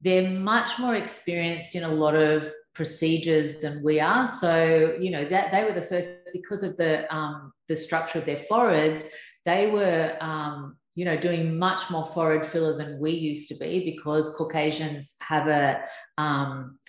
they're 0.01 0.29
much 0.29 0.79
more 0.79 0.95
experienced 0.95 1.75
in 1.75 1.83
a 1.83 1.89
lot 1.89 2.15
of 2.15 2.51
procedures 2.73 3.61
than 3.61 3.81
we 3.83 3.99
are. 3.99 4.27
So 4.27 4.97
you 4.99 5.11
know 5.11 5.25
that 5.25 5.51
they 5.51 5.63
were 5.63 5.73
the 5.73 5.81
first 5.81 6.09
because 6.33 6.63
of 6.63 6.75
the 6.77 7.13
um, 7.15 7.53
the 7.67 7.75
structure 7.75 8.19
of 8.19 8.25
their 8.25 8.37
foreheads. 8.37 9.03
They 9.45 9.67
were 9.67 10.17
um, 10.19 10.77
you 10.95 11.05
know 11.05 11.17
doing 11.17 11.59
much 11.59 11.89
more 11.91 12.05
forehead 12.07 12.47
filler 12.47 12.75
than 12.77 12.99
we 12.99 13.11
used 13.11 13.49
to 13.49 13.55
be 13.55 13.85
because 13.85 14.35
Caucasians 14.35 15.15
have 15.21 15.47
a 15.47 15.83
um, 16.17 16.79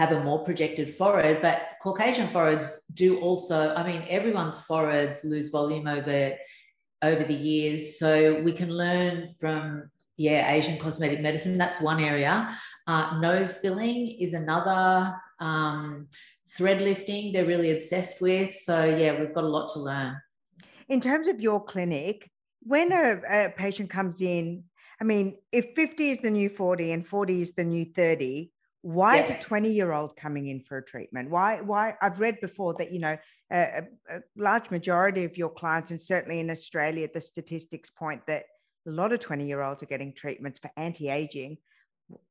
have 0.00 0.12
a 0.12 0.24
more 0.24 0.42
projected 0.48 0.94
forehead, 0.94 1.42
but 1.42 1.56
Caucasian 1.82 2.28
foreheads 2.28 2.84
do 2.94 3.20
also, 3.20 3.74
I 3.74 3.86
mean, 3.86 4.02
everyone's 4.08 4.58
foreheads 4.62 5.24
lose 5.24 5.50
volume 5.50 5.86
over 5.86 6.34
over 7.02 7.24
the 7.24 7.40
years. 7.52 7.98
So 7.98 8.40
we 8.40 8.52
can 8.52 8.70
learn 8.70 9.34
from 9.40 9.90
yeah, 10.16 10.52
Asian 10.52 10.78
cosmetic 10.78 11.20
medicine. 11.20 11.56
That's 11.58 11.80
one 11.80 12.00
area. 12.00 12.34
Uh, 12.86 13.18
nose 13.20 13.58
filling 13.58 14.16
is 14.18 14.32
another. 14.34 15.14
Um, 15.38 16.08
thread 16.56 16.80
lifting, 16.82 17.32
they're 17.32 17.46
really 17.46 17.70
obsessed 17.72 18.20
with. 18.20 18.54
So 18.54 18.76
yeah, 18.84 19.18
we've 19.18 19.34
got 19.34 19.44
a 19.44 19.54
lot 19.56 19.70
to 19.74 19.80
learn. 19.80 20.16
in 20.88 21.00
terms 21.00 21.28
of 21.28 21.40
your 21.40 21.62
clinic, 21.72 22.30
when 22.62 22.92
a, 22.92 23.20
a 23.30 23.50
patient 23.50 23.88
comes 23.90 24.20
in, 24.20 24.64
I 25.00 25.04
mean, 25.04 25.36
if 25.52 25.66
50 25.76 26.10
is 26.10 26.20
the 26.20 26.30
new 26.30 26.48
40 26.48 26.92
and 26.92 27.06
40 27.06 27.42
is 27.42 27.52
the 27.52 27.64
new 27.64 27.84
30, 27.84 28.50
why 28.82 29.18
is 29.18 29.30
a 29.30 29.34
20 29.34 29.70
year 29.70 29.92
old 29.92 30.16
coming 30.16 30.48
in 30.48 30.60
for 30.60 30.78
a 30.78 30.84
treatment? 30.84 31.30
Why, 31.30 31.60
why? 31.60 31.96
I've 32.00 32.20
read 32.20 32.40
before 32.40 32.74
that, 32.78 32.92
you 32.92 32.98
know, 32.98 33.16
a, 33.52 33.82
a, 34.10 34.20
large 34.36 34.70
majority 34.70 35.24
of 35.24 35.36
your 35.36 35.50
clients, 35.50 35.90
and 35.90 36.00
certainly 36.00 36.40
in 36.40 36.50
Australia, 36.50 37.08
the 37.12 37.20
statistics 37.20 37.90
point 37.90 38.26
that 38.26 38.44
a 38.86 38.90
lot 38.90 39.12
of 39.12 39.20
20 39.20 39.46
year 39.46 39.60
olds 39.60 39.82
are 39.82 39.86
getting 39.86 40.14
treatments 40.14 40.58
for 40.58 40.70
anti 40.76 41.08
aging. 41.08 41.58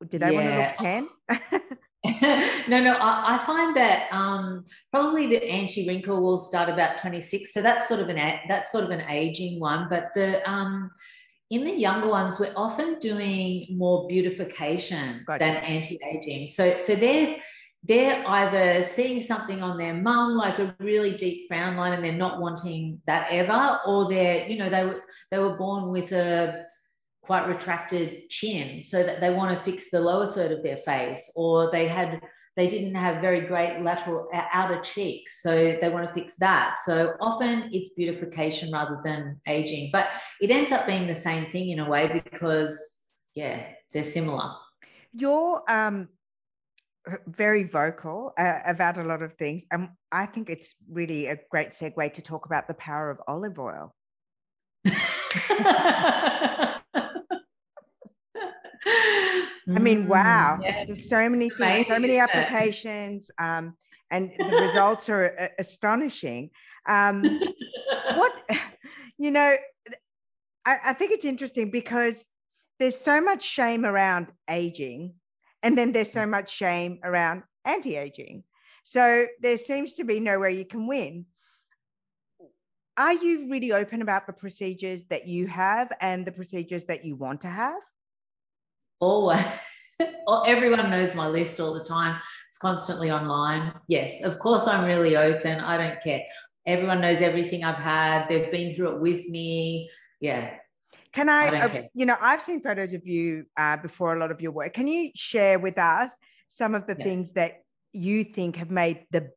Do 0.09 0.17
they 0.17 0.31
want 0.31 0.47
to 0.47 0.57
look 0.57 0.73
10? 0.75 1.09
no, 2.69 2.81
no, 2.81 2.93
I, 2.93 3.35
I 3.35 3.43
find 3.45 3.75
that 3.75 4.07
um, 4.11 4.63
probably 4.89 5.27
the 5.27 5.43
anti-wrinkle 5.43 6.21
will 6.21 6.37
start 6.37 6.69
about 6.69 6.97
26. 6.97 7.53
So 7.53 7.61
that's 7.61 7.87
sort 7.87 7.99
of 7.99 8.07
an 8.07 8.39
that's 8.47 8.71
sort 8.71 8.85
of 8.85 8.89
an 8.91 9.01
aging 9.09 9.59
one. 9.59 9.87
But 9.89 10.13
the 10.15 10.49
um, 10.49 10.89
in 11.49 11.63
the 11.63 11.73
younger 11.73 12.09
ones, 12.09 12.39
we're 12.39 12.53
often 12.55 12.99
doing 12.99 13.65
more 13.71 14.07
beautification 14.07 15.23
Gotcha. 15.25 15.43
than 15.43 15.55
anti-aging. 15.55 16.47
So 16.49 16.77
so 16.77 16.95
they're 16.95 17.37
they're 17.83 18.27
either 18.27 18.83
seeing 18.83 19.23
something 19.23 19.63
on 19.63 19.77
their 19.77 19.93
mum 19.93 20.35
like 20.35 20.59
a 20.59 20.75
really 20.79 21.13
deep 21.15 21.47
frown 21.47 21.77
line 21.77 21.93
and 21.93 22.03
they're 22.03 22.11
not 22.11 22.41
wanting 22.41 23.01
that 23.07 23.27
ever, 23.31 23.79
or 23.85 24.09
they're 24.09 24.47
you 24.47 24.57
know 24.57 24.69
they 24.69 24.85
were 24.85 25.03
they 25.31 25.39
were 25.39 25.57
born 25.57 25.89
with 25.89 26.11
a 26.11 26.65
quite 27.21 27.47
retracted 27.47 28.29
chin 28.29 28.81
so 28.81 29.03
that 29.03 29.21
they 29.21 29.33
want 29.33 29.55
to 29.55 29.63
fix 29.63 29.91
the 29.91 29.99
lower 29.99 30.27
third 30.27 30.51
of 30.51 30.63
their 30.63 30.77
face 30.77 31.31
or 31.35 31.69
they 31.71 31.87
had 31.87 32.19
they 32.59 32.67
didn't 32.67 32.93
have 32.93 33.21
very 33.21 33.41
great 33.41 33.81
lateral 33.81 34.27
uh, 34.33 34.43
outer 34.51 34.81
cheeks 34.81 35.41
so 35.41 35.77
they 35.79 35.89
want 35.89 36.05
to 36.05 36.13
fix 36.13 36.35
that 36.35 36.75
so 36.85 37.13
often 37.21 37.69
it's 37.71 37.93
beautification 37.93 38.69
rather 38.71 38.99
than 39.05 39.39
aging 39.47 39.89
but 39.93 40.09
it 40.41 40.51
ends 40.51 40.71
up 40.73 40.85
being 40.85 41.07
the 41.07 41.15
same 41.15 41.45
thing 41.45 41.69
in 41.69 41.79
a 41.79 41.89
way 41.89 42.21
because 42.31 43.05
yeah 43.33 43.63
they're 43.93 44.03
similar 44.03 44.51
You're 45.13 45.63
um, 45.69 46.09
very 47.27 47.63
vocal 47.63 48.33
uh, 48.37 48.59
about 48.65 48.97
a 48.97 49.03
lot 49.03 49.21
of 49.21 49.33
things. 49.33 49.63
And 49.71 49.89
I 50.11 50.25
think 50.27 50.49
it's 50.49 50.75
really 50.87 51.25
a 51.27 51.37
great 51.49 51.69
segue 51.69 52.13
to 52.13 52.21
talk 52.21 52.45
about 52.45 52.67
the 52.67 52.75
power 52.75 53.09
of 53.09 53.19
olive 53.27 53.57
oil. 53.57 53.95
I 59.75 59.79
mean, 59.79 60.07
wow. 60.07 60.57
Mm, 60.59 60.63
yeah. 60.63 60.85
There's 60.85 61.09
so 61.09 61.29
many 61.29 61.49
things, 61.49 61.87
so 61.87 61.99
many 61.99 62.17
applications, 62.17 63.29
um, 63.37 63.75
and 64.09 64.31
the 64.37 64.67
results 64.67 65.09
are 65.09 65.35
uh, 65.39 65.47
astonishing. 65.59 66.49
Um, 66.87 67.23
what, 68.15 68.33
you 69.17 69.31
know, 69.31 69.55
I, 70.65 70.77
I 70.85 70.93
think 70.93 71.11
it's 71.11 71.25
interesting 71.25 71.69
because 71.71 72.25
there's 72.79 72.99
so 72.99 73.21
much 73.21 73.43
shame 73.43 73.85
around 73.85 74.27
aging, 74.49 75.13
and 75.61 75.77
then 75.77 75.91
there's 75.91 76.11
so 76.11 76.25
much 76.25 76.51
shame 76.51 76.99
around 77.03 77.43
anti 77.65 77.95
aging. 77.95 78.43
So 78.83 79.27
there 79.41 79.57
seems 79.57 79.93
to 79.95 80.03
be 80.03 80.19
nowhere 80.19 80.49
you 80.49 80.65
can 80.65 80.87
win. 80.87 81.25
Are 82.97 83.13
you 83.13 83.49
really 83.49 83.71
open 83.71 84.01
about 84.01 84.27
the 84.27 84.33
procedures 84.33 85.03
that 85.09 85.27
you 85.27 85.47
have 85.47 85.91
and 86.01 86.25
the 86.25 86.31
procedures 86.31 86.85
that 86.85 87.05
you 87.05 87.15
want 87.15 87.41
to 87.41 87.47
have? 87.47 87.79
Always 88.99 89.43
everyone 90.47 90.89
knows 90.89 91.15
my 91.15 91.27
list 91.27 91.59
all 91.59 91.73
the 91.73 91.83
time. 91.83 92.19
It's 92.49 92.57
constantly 92.57 93.11
online. 93.11 93.73
Yes 93.87 94.23
of 94.23 94.39
course 94.39 94.67
i'm 94.67 94.85
really 94.85 95.15
open. 95.17 95.59
I 95.59 95.77
don't 95.77 96.01
care. 96.01 96.21
Everyone 96.65 97.01
knows 97.01 97.21
everything 97.21 97.63
i've 97.63 97.75
had. 97.75 98.27
They've 98.27 98.51
been 98.51 98.73
through 98.73 98.95
it 98.95 99.01
with 99.01 99.27
me. 99.29 99.89
Yeah. 100.19 100.51
Can 101.13 101.29
I, 101.29 101.45
I 101.47 101.59
uh, 101.61 101.81
you 101.93 102.05
know, 102.05 102.17
I've 102.19 102.41
seen 102.41 102.61
photos 102.61 102.93
of 102.93 103.05
you 103.05 103.45
uh, 103.57 103.77
before 103.77 104.15
a 104.15 104.19
lot 104.19 104.31
of 104.31 104.41
your 104.41 104.51
work. 104.51 104.73
Can 104.73 104.87
you 104.87 105.11
share 105.15 105.59
with 105.59 105.77
us 105.77 106.15
some 106.47 106.75
of 106.75 106.87
the 106.87 106.95
Yeah. 106.95 107.03
things 107.05 107.33
that 107.33 107.63
you 107.93 108.23
think 108.23 108.55
have 108.55 108.71
made 108.71 109.05
the 109.11 109.29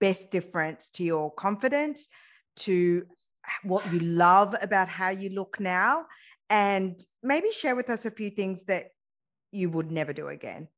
best 0.00 0.30
difference 0.30 0.90
to 0.90 1.04
your 1.04 1.32
confidence, 1.32 2.08
to 2.56 3.04
what 3.62 3.90
you 3.92 4.00
love 4.00 4.54
about 4.60 4.88
how 4.88 5.10
you 5.10 5.30
look 5.30 5.60
now, 5.60 6.06
and 6.50 6.98
maybe 7.22 7.50
share 7.52 7.76
with 7.76 7.90
us 7.90 8.04
a 8.04 8.10
few 8.10 8.30
things 8.30 8.64
that 8.64 8.90
you 9.52 9.70
would 9.70 9.90
never 9.90 10.12
do 10.12 10.28
again? 10.28 10.68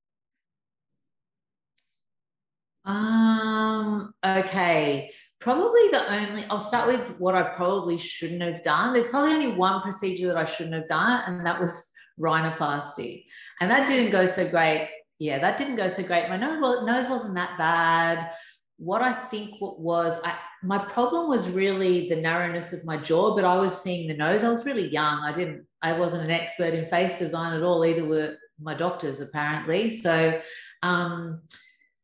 um 2.87 4.15
okay. 4.25 5.11
Probably 5.41 5.89
the 5.91 6.05
only 6.09 6.45
i'll 6.45 6.61
start 6.61 6.87
with 6.87 7.19
what 7.19 7.35
i 7.35 7.43
probably 7.43 7.99
shouldn't 7.99 8.43
have 8.43 8.63
done. 8.63 8.95
There's 8.95 9.09
probably 9.09 9.35
only 9.35 9.53
one 9.53 9.83
procedure 9.83 10.29
that 10.29 10.37
i 10.37 10.45
shouldn't 10.45 10.75
have 10.75 10.89
done 10.89 11.23
and 11.27 11.45
that 11.45 11.61
was 11.61 11.93
rhinoplasty. 12.21 13.25
And 13.61 13.71
that 13.71 13.87
didn't 13.89 14.13
go 14.13 14.25
so 14.25 14.49
great. 14.49 14.89
Yeah 15.19 15.39
that 15.41 15.59
didn't 15.59 15.77
go 15.77 15.89
so 15.89 16.05
great. 16.05 16.29
My 16.29 16.37
nose, 16.37 16.85
nose 16.85 17.11
wasn't 17.11 17.35
that 17.35 17.59
bad. 17.59 18.31
What 18.79 19.03
I 19.03 19.13
think 19.13 19.55
was 19.61 20.21
I, 20.25 20.37
my 20.67 20.79
problem 20.79 21.29
was 21.29 21.49
really 21.49 22.09
the 22.09 22.17
narrowness 22.17 22.73
of 22.73 22.85
my 22.85 22.97
jaw, 22.97 23.35
but 23.35 23.45
I 23.45 23.57
was 23.57 23.81
seeing 23.81 24.09
the 24.09 24.17
nose. 24.17 24.45
I 24.45 24.49
was 24.49 24.67
really 24.67 24.89
young. 24.89 25.21
I 25.21 25.33
didn't, 25.33 25.67
I 25.83 25.93
wasn't 25.93 26.25
an 26.25 26.31
expert 26.31 26.75
in 26.75 26.89
face 26.89 27.19
design 27.19 27.55
at 27.55 27.63
all. 27.63 27.85
Either 27.85 28.05
were 28.05 28.37
my 28.61 28.75
doctors 28.75 29.21
apparently. 29.21 29.91
So 29.91 30.41
um, 30.83 31.43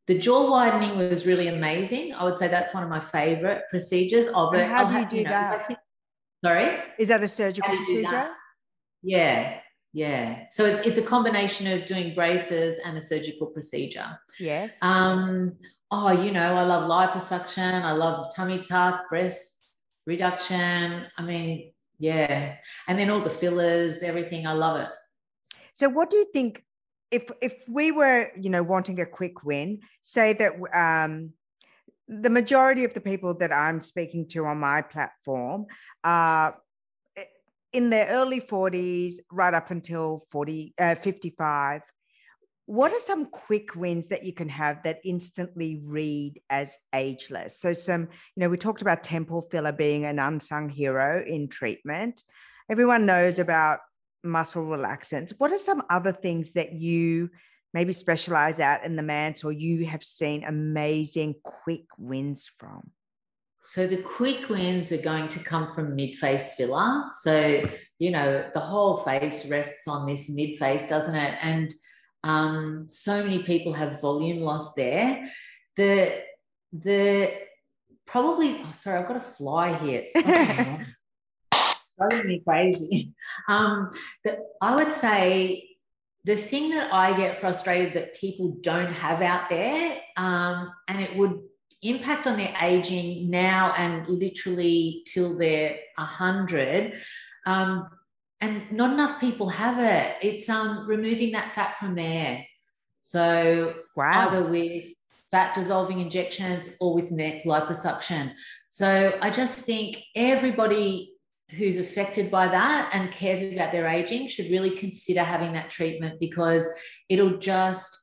the 0.07 0.19
jaw 0.19 0.51
widening 0.51 0.97
was 0.97 1.27
really 1.27 1.49
amazing. 1.49 2.15
I 2.15 2.25
would 2.25 2.39
say 2.39 2.49
that's 2.49 2.75
one 2.75 2.83
of 2.83 2.89
my 2.89 3.01
favorite 3.01 3.65
procedures 3.71 4.27
of 4.29 4.55
it. 4.55 4.69
how 4.69 4.85
do 4.85 4.99
you 4.99 5.07
do 5.07 5.17
you 5.17 5.25
know, 5.25 5.31
that? 5.31 5.67
Think, 5.67 5.79
sorry, 6.45 6.79
is 6.99 7.09
that 7.09 7.23
a 7.23 7.29
surgical 7.29 7.75
procedure? 7.77 8.31
Yeah, 9.03 9.59
yeah. 9.93 10.45
So 10.51 10.65
it's 10.67 10.81
it's 10.87 10.99
a 10.99 11.03
combination 11.03 11.67
of 11.67 11.85
doing 11.87 12.15
braces 12.15 12.79
and 12.85 12.99
a 12.99 13.01
surgical 13.01 13.47
procedure. 13.49 14.19
Yes. 14.39 14.77
Um, 14.83 15.57
oh, 15.93 16.11
you 16.11 16.33
know, 16.33 16.57
I 16.57 16.65
love 16.65 16.89
liposuction, 16.89 17.83
I 17.83 17.93
love 17.93 18.35
tummy 18.35 18.59
tuck, 18.59 19.11
breast 19.11 19.63
reduction. 20.07 21.05
I 21.19 21.23
mean, 21.23 21.73
yeah. 21.99 22.57
And 22.89 22.99
then 22.99 23.11
all 23.11 23.21
the 23.21 23.31
fillers, 23.31 24.03
everything, 24.03 24.47
I 24.47 24.55
love 24.55 24.81
it. 24.81 24.89
So 25.75 25.91
what 25.91 26.11
do 26.11 26.17
you 26.17 26.27
think 26.33 26.65
if 27.11 27.31
if 27.43 27.69
we 27.69 27.93
were, 27.93 28.31
you 28.41 28.49
know, 28.49 28.63
wanting 28.63 28.99
a 29.01 29.07
quick 29.07 29.45
win, 29.45 29.81
say 30.01 30.33
that 30.33 30.53
um 30.75 31.35
the 32.09 32.31
majority 32.31 32.85
of 32.85 32.95
the 32.95 33.01
people 33.01 33.35
that 33.35 33.53
I'm 33.53 33.81
speaking 33.81 34.27
to 34.29 34.47
on 34.47 34.59
my 34.59 34.83
platform 34.83 35.67
are 36.03 36.57
in 37.73 37.91
their 37.91 38.07
early 38.09 38.41
40s 38.41 39.15
right 39.31 39.55
up 39.55 39.71
until 39.71 40.23
40 40.31 40.75
uh, 40.79 40.95
55 40.97 41.83
what 42.67 42.93
are 42.93 43.01
some 43.01 43.27
quick 43.27 43.75
wins 43.75 44.09
that 44.09 44.25
you 44.25 44.33
can 44.33 44.49
have 44.49 44.83
that 44.85 45.01
instantly 45.05 45.83
read 45.87 46.41
as 46.51 46.79
ageless 46.95 47.59
so 47.59 47.73
some 47.73 48.03
you 48.03 48.41
know 48.41 48.49
we 48.49 48.57
talked 48.57 48.83
about 48.83 49.03
temple 49.03 49.43
filler 49.51 49.73
being 49.73 50.05
an 50.05 50.19
unsung 50.19 50.69
hero 50.69 51.23
in 51.27 51.49
treatment 51.49 52.23
everyone 52.71 53.07
knows 53.07 53.39
about 53.39 53.81
muscle 54.23 54.63
relaxants 54.63 55.33
what 55.39 55.51
are 55.51 55.59
some 55.59 55.83
other 55.91 56.13
things 56.13 56.53
that 56.53 56.73
you 56.73 57.29
maybe 57.75 57.93
specialize 57.93 58.61
out 58.61 58.85
in 58.85 58.97
the 58.97 59.03
manse 59.03 59.43
or 59.43 59.51
you 59.51 59.85
have 59.87 60.05
seen 60.05 60.45
amazing 60.45 61.35
quick 61.43 61.85
wins 61.99 62.51
from 62.59 62.91
so 63.65 63.87
the 63.87 63.97
quick 63.97 64.49
wins 64.49 64.91
are 64.91 65.03
going 65.03 65.29
to 65.29 65.39
come 65.39 65.73
from 65.73 65.95
mid-face 65.95 66.55
filler. 66.55 67.05
So, 67.15 67.63
you 68.01 68.11
know, 68.11 68.45
the 68.53 68.61
whole 68.61 68.97
face 68.97 69.49
rests 69.49 69.87
on 69.87 70.05
this 70.05 70.29
mid-face, 70.29 70.89
doesn't 70.89 71.15
it? 71.15 71.39
And 71.41 71.73
um, 72.25 72.87
so 72.89 73.23
many 73.23 73.43
people 73.43 73.73
have 73.73 74.01
volume 74.01 74.41
loss 74.41 74.75
there. 74.75 75.29
The 75.77 76.23
the 76.73 77.33
probably 78.07 78.57
oh, 78.61 78.73
sorry, 78.73 78.99
I've 78.99 79.09
got 79.09 79.17
a 79.17 79.21
fly 79.21 79.75
here. 79.77 80.05
It's 80.07 80.87
driving 81.99 82.27
me 82.29 82.43
crazy. 82.47 83.15
Um, 83.49 83.91
the, 84.25 84.39
I 84.61 84.77
would 84.77 84.93
say 84.93 85.69
the 86.25 86.37
thing 86.37 86.71
that 86.71 86.93
I 86.93 87.17
get 87.17 87.41
frustrated 87.41 87.95
that 87.95 88.17
people 88.17 88.57
don't 88.61 88.93
have 88.93 89.21
out 89.21 89.51
there, 89.51 89.99
um, 90.17 90.71
and 90.87 91.01
it 91.01 91.17
would 91.17 91.41
impact 91.83 92.29
on 92.29 92.37
their 92.37 92.55
aging 92.61 93.29
now 93.29 93.75
and 93.77 94.09
literally 94.09 95.03
till 95.07 95.37
they're 95.37 95.77
100 95.97 96.95
um, 97.45 97.89
and 98.43 98.71
not 98.71 98.93
enough 98.93 99.19
people 99.19 99.49
have 99.49 99.79
it. 99.79 100.17
It's 100.21 100.49
um, 100.51 100.87
removing 100.87 101.33
that 101.33 101.53
fat 101.53 101.79
from 101.79 101.95
there 101.95 102.45
so 103.03 103.75
wow. 103.97 104.29
either 104.29 104.45
with 104.49 104.87
fat 105.31 105.55
dissolving 105.55 106.01
injections 106.01 106.71
or 106.81 106.95
with 106.95 107.11
neck 107.11 107.43
liposuction. 107.45 108.33
So 108.71 109.19
i 109.21 109.29
just 109.29 109.59
think 109.59 109.99
everybody 110.15 111.13
who's 111.51 111.77
affected 111.77 112.31
by 112.31 112.49
that 112.49 112.91
and 112.95 113.13
cares 113.13 113.43
about 113.43 113.73
their 113.73 113.87
aging 113.87 114.29
should 114.29 114.51
really 114.51 114.71
consider 114.71 115.23
having 115.23 115.53
that 115.53 115.71
treatment 115.71 116.19
because 116.19 116.67
it'll 117.11 117.37
just 117.37 117.99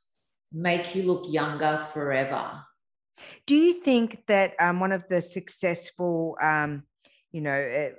make 0.51 0.93
you 0.93 1.03
look 1.03 1.23
younger 1.27 1.83
forever. 1.91 2.61
Do 3.47 3.55
you 3.55 3.73
think 3.73 4.23
that 4.27 4.53
um, 4.59 4.79
one 4.79 4.91
of 4.91 5.03
the 5.09 5.21
successful, 5.21 6.37
um, 6.41 6.83
you 7.31 7.41
know, 7.41 7.51
uh, 7.51 7.95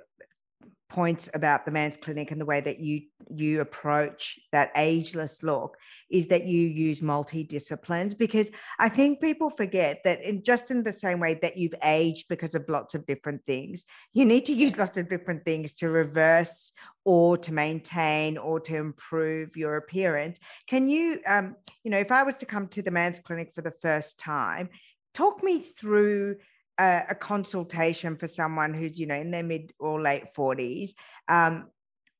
points 0.91 1.29
about 1.33 1.63
the 1.63 1.71
Manse 1.71 1.95
clinic 1.95 2.31
and 2.31 2.41
the 2.41 2.45
way 2.45 2.59
that 2.59 2.79
you 2.79 3.01
you 3.33 3.61
approach 3.61 4.37
that 4.51 4.71
ageless 4.75 5.41
look 5.41 5.77
is 6.09 6.27
that 6.27 6.45
you 6.45 6.67
use 6.67 7.01
multi-disciplines 7.01 8.13
because 8.13 8.51
i 8.77 8.89
think 8.89 9.21
people 9.21 9.49
forget 9.49 10.01
that 10.03 10.21
in 10.21 10.43
just 10.43 10.69
in 10.69 10.83
the 10.83 10.91
same 10.91 11.19
way 11.21 11.33
that 11.35 11.55
you've 11.55 11.75
aged 11.83 12.27
because 12.27 12.55
of 12.55 12.67
lots 12.67 12.93
of 12.93 13.05
different 13.05 13.41
things 13.45 13.85
you 14.11 14.25
need 14.25 14.43
to 14.43 14.53
use 14.53 14.77
lots 14.83 14.97
of 14.97 15.07
different 15.07 15.45
things 15.45 15.73
to 15.73 15.87
reverse 15.89 16.73
or 17.05 17.37
to 17.37 17.53
maintain 17.53 18.37
or 18.37 18.59
to 18.59 18.75
improve 18.75 19.57
your 19.57 19.77
appearance. 19.77 20.37
Can 20.67 20.87
you 20.87 21.19
um, 21.25 21.55
you 21.83 21.91
know 21.91 21.97
if 21.97 22.11
i 22.11 22.23
was 22.23 22.35
to 22.37 22.45
come 22.45 22.67
to 22.67 22.81
the 22.81 22.91
Manse 22.91 23.19
clinic 23.19 23.53
for 23.55 23.61
the 23.61 23.71
first 23.71 24.19
time 24.19 24.69
talk 25.13 25.43
me 25.43 25.59
through 25.59 26.35
a, 26.79 27.03
a, 27.09 27.15
consultation 27.15 28.15
for 28.15 28.27
someone 28.27 28.73
who's 28.73 28.99
you 28.99 29.05
know 29.05 29.15
in 29.15 29.31
their 29.31 29.43
mid 29.43 29.73
or 29.79 30.01
late 30.01 30.25
40s 30.35 30.91
um, 31.27 31.67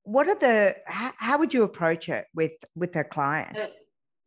what 0.04 0.28
are 0.28 0.40
the 0.40 0.76
how, 0.86 1.12
how, 1.18 1.38
would 1.38 1.54
you 1.54 1.64
approach 1.64 2.10
it 2.10 2.26
with 2.34 2.54
with 2.76 2.96
a 2.96 3.04
client? 3.04 3.56
So, 3.56 3.70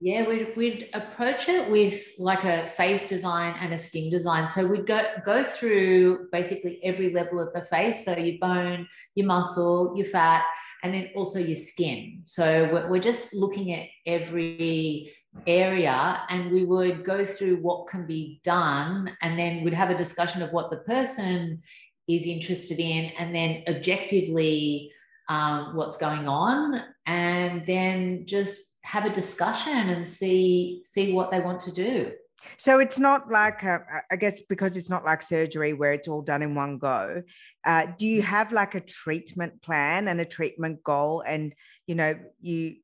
yeah 0.00 0.26
we'd, 0.26 0.54
we'd 0.56 0.90
approach 0.92 1.48
it 1.48 1.70
with 1.70 2.04
like 2.18 2.44
a 2.44 2.68
face 2.68 3.08
design 3.08 3.54
and 3.60 3.72
a 3.72 3.78
skin 3.78 4.10
design. 4.10 4.46
So 4.48 4.66
we'd 4.66 4.86
go 4.86 5.02
go 5.24 5.44
through 5.44 6.28
basically 6.30 6.80
every 6.84 7.12
level 7.12 7.40
of 7.40 7.52
the 7.52 7.64
face 7.64 8.04
so 8.04 8.16
your 8.16 8.38
bone 8.38 8.86
your 9.14 9.26
muscle 9.26 9.94
your 9.96 10.06
fat 10.06 10.44
and 10.82 10.94
then 10.94 11.10
also 11.16 11.38
your 11.38 11.56
skin. 11.56 12.20
So 12.24 12.68
we're, 12.70 12.90
we're 12.90 13.00
just 13.00 13.34
looking 13.34 13.72
at 13.72 13.88
every 14.06 15.10
area 15.46 16.22
and 16.28 16.50
we 16.50 16.64
would 16.64 17.04
go 17.04 17.24
through 17.24 17.56
what 17.56 17.86
can 17.86 18.06
be 18.06 18.40
done 18.44 19.14
and 19.20 19.38
then 19.38 19.62
we'd 19.64 19.74
have 19.74 19.90
a 19.90 19.96
discussion 19.96 20.42
of 20.42 20.52
what 20.52 20.70
the 20.70 20.78
person 20.78 21.60
is 22.08 22.26
interested 22.26 22.78
in 22.78 23.06
and 23.18 23.34
then 23.34 23.62
objectively 23.68 24.90
um, 25.28 25.74
what's 25.74 25.96
going 25.96 26.28
on 26.28 26.82
and 27.06 27.66
then 27.66 28.26
just 28.26 28.78
have 28.82 29.06
a 29.06 29.10
discussion 29.10 29.90
and 29.90 30.06
see 30.06 30.82
see 30.84 31.12
what 31.12 31.30
they 31.30 31.40
want 31.40 31.60
to 31.60 31.72
do 31.72 32.12
so 32.56 32.78
it's 32.78 32.98
not 32.98 33.30
like 33.30 33.62
a, 33.62 33.80
I 34.10 34.16
guess 34.16 34.40
because 34.42 34.76
it's 34.76 34.90
not 34.90 35.04
like 35.04 35.22
surgery 35.22 35.72
where 35.72 35.92
it's 35.92 36.08
all 36.08 36.22
done 36.22 36.42
in 36.42 36.54
one 36.54 36.78
go. 36.78 37.22
Uh, 37.64 37.86
do 37.98 38.06
you 38.06 38.22
have 38.22 38.52
like 38.52 38.74
a 38.74 38.80
treatment 38.80 39.62
plan 39.62 40.08
and 40.08 40.20
a 40.20 40.24
treatment 40.24 40.82
goal, 40.82 41.22
and 41.26 41.54
you 41.86 41.94
know 41.94 42.14
you 42.40 42.76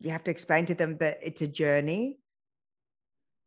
you 0.00 0.10
have 0.10 0.24
to 0.24 0.30
explain 0.30 0.66
to 0.66 0.74
them 0.74 0.96
that 0.98 1.18
it's 1.22 1.42
a 1.42 1.48
journey? 1.48 2.18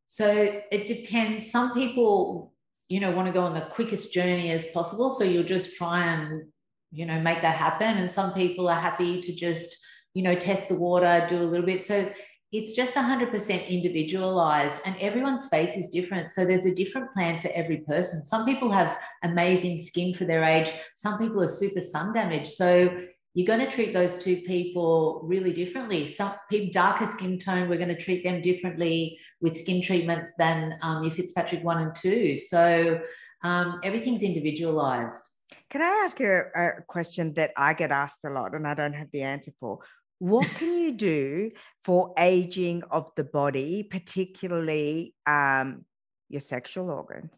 So 0.07 0.61
it 0.71 0.85
depends. 0.85 1.51
Some 1.51 1.73
people 1.73 2.53
you 2.89 2.99
know 2.99 3.11
want 3.11 3.27
to 3.27 3.33
go 3.33 3.41
on 3.41 3.53
the 3.53 3.61
quickest 3.61 4.13
journey 4.13 4.49
as 4.51 4.65
possible 4.67 5.11
so 5.11 5.23
you'll 5.23 5.43
just 5.43 5.75
try 5.75 6.05
and 6.05 6.43
you 6.91 7.05
know 7.05 7.19
make 7.19 7.41
that 7.41 7.57
happen 7.57 7.97
and 7.97 8.09
some 8.11 8.33
people 8.33 8.69
are 8.69 8.79
happy 8.79 9.19
to 9.21 9.35
just 9.35 9.75
you 10.13 10.23
know 10.23 10.35
test 10.35 10.69
the 10.69 10.75
water 10.75 11.25
do 11.29 11.37
a 11.37 11.43
little 11.43 11.65
bit. 11.65 11.85
So 11.85 12.11
it's 12.53 12.71
just 12.71 12.93
100% 12.93 13.67
individualized 13.67 14.79
and 14.85 14.95
everyone's 15.01 15.49
face 15.49 15.75
is 15.75 15.89
different 15.89 16.29
so 16.29 16.45
there's 16.45 16.65
a 16.65 16.73
different 16.73 17.11
plan 17.13 17.41
for 17.41 17.49
every 17.53 17.79
person. 17.79 18.23
Some 18.23 18.45
people 18.45 18.71
have 18.71 18.97
amazing 19.21 19.77
skin 19.77 20.13
for 20.13 20.23
their 20.23 20.43
age 20.43 20.71
some 20.95 21.17
people 21.19 21.41
are 21.41 21.47
super 21.47 21.81
sun 21.81 22.13
damaged. 22.13 22.53
So 22.53 22.97
you're 23.37 23.45
going 23.45 23.59
to 23.59 23.69
treat 23.71 23.93
those 23.93 24.17
two 24.17 24.37
people 24.37 25.21
really 25.23 25.53
differently. 25.53 26.07
Some 26.07 26.33
people, 26.49 26.71
darker 26.73 27.05
skin 27.05 27.37
tone, 27.37 27.69
we're 27.69 27.77
going 27.77 27.95
to 27.95 27.95
treat 27.95 28.23
them 28.23 28.41
differently 28.41 29.19
with 29.41 29.55
skin 29.55 29.79
treatments 29.79 30.33
than 30.39 30.75
um, 30.81 31.03
your 31.03 31.11
Fitzpatrick 31.11 31.63
one 31.63 31.77
and 31.77 31.93
two. 31.93 32.35
So 32.35 32.99
um, 33.43 33.79
everything's 33.83 34.23
individualized. 34.23 35.23
Can 35.69 35.83
I 35.83 36.01
ask 36.03 36.19
you 36.19 36.31
a, 36.31 36.65
a 36.65 36.81
question 36.87 37.31
that 37.35 37.51
I 37.55 37.75
get 37.75 37.91
asked 37.91 38.25
a 38.25 38.31
lot 38.31 38.55
and 38.55 38.65
I 38.65 38.73
don't 38.73 38.93
have 38.93 39.11
the 39.13 39.21
answer 39.21 39.51
for? 39.59 39.81
What 40.17 40.47
can 40.55 40.75
you 40.75 40.93
do 40.93 41.51
for 41.83 42.15
aging 42.17 42.81
of 42.89 43.11
the 43.15 43.23
body, 43.23 43.83
particularly 43.83 45.13
um, 45.27 45.85
your 46.27 46.41
sexual 46.41 46.89
organs? 46.89 47.29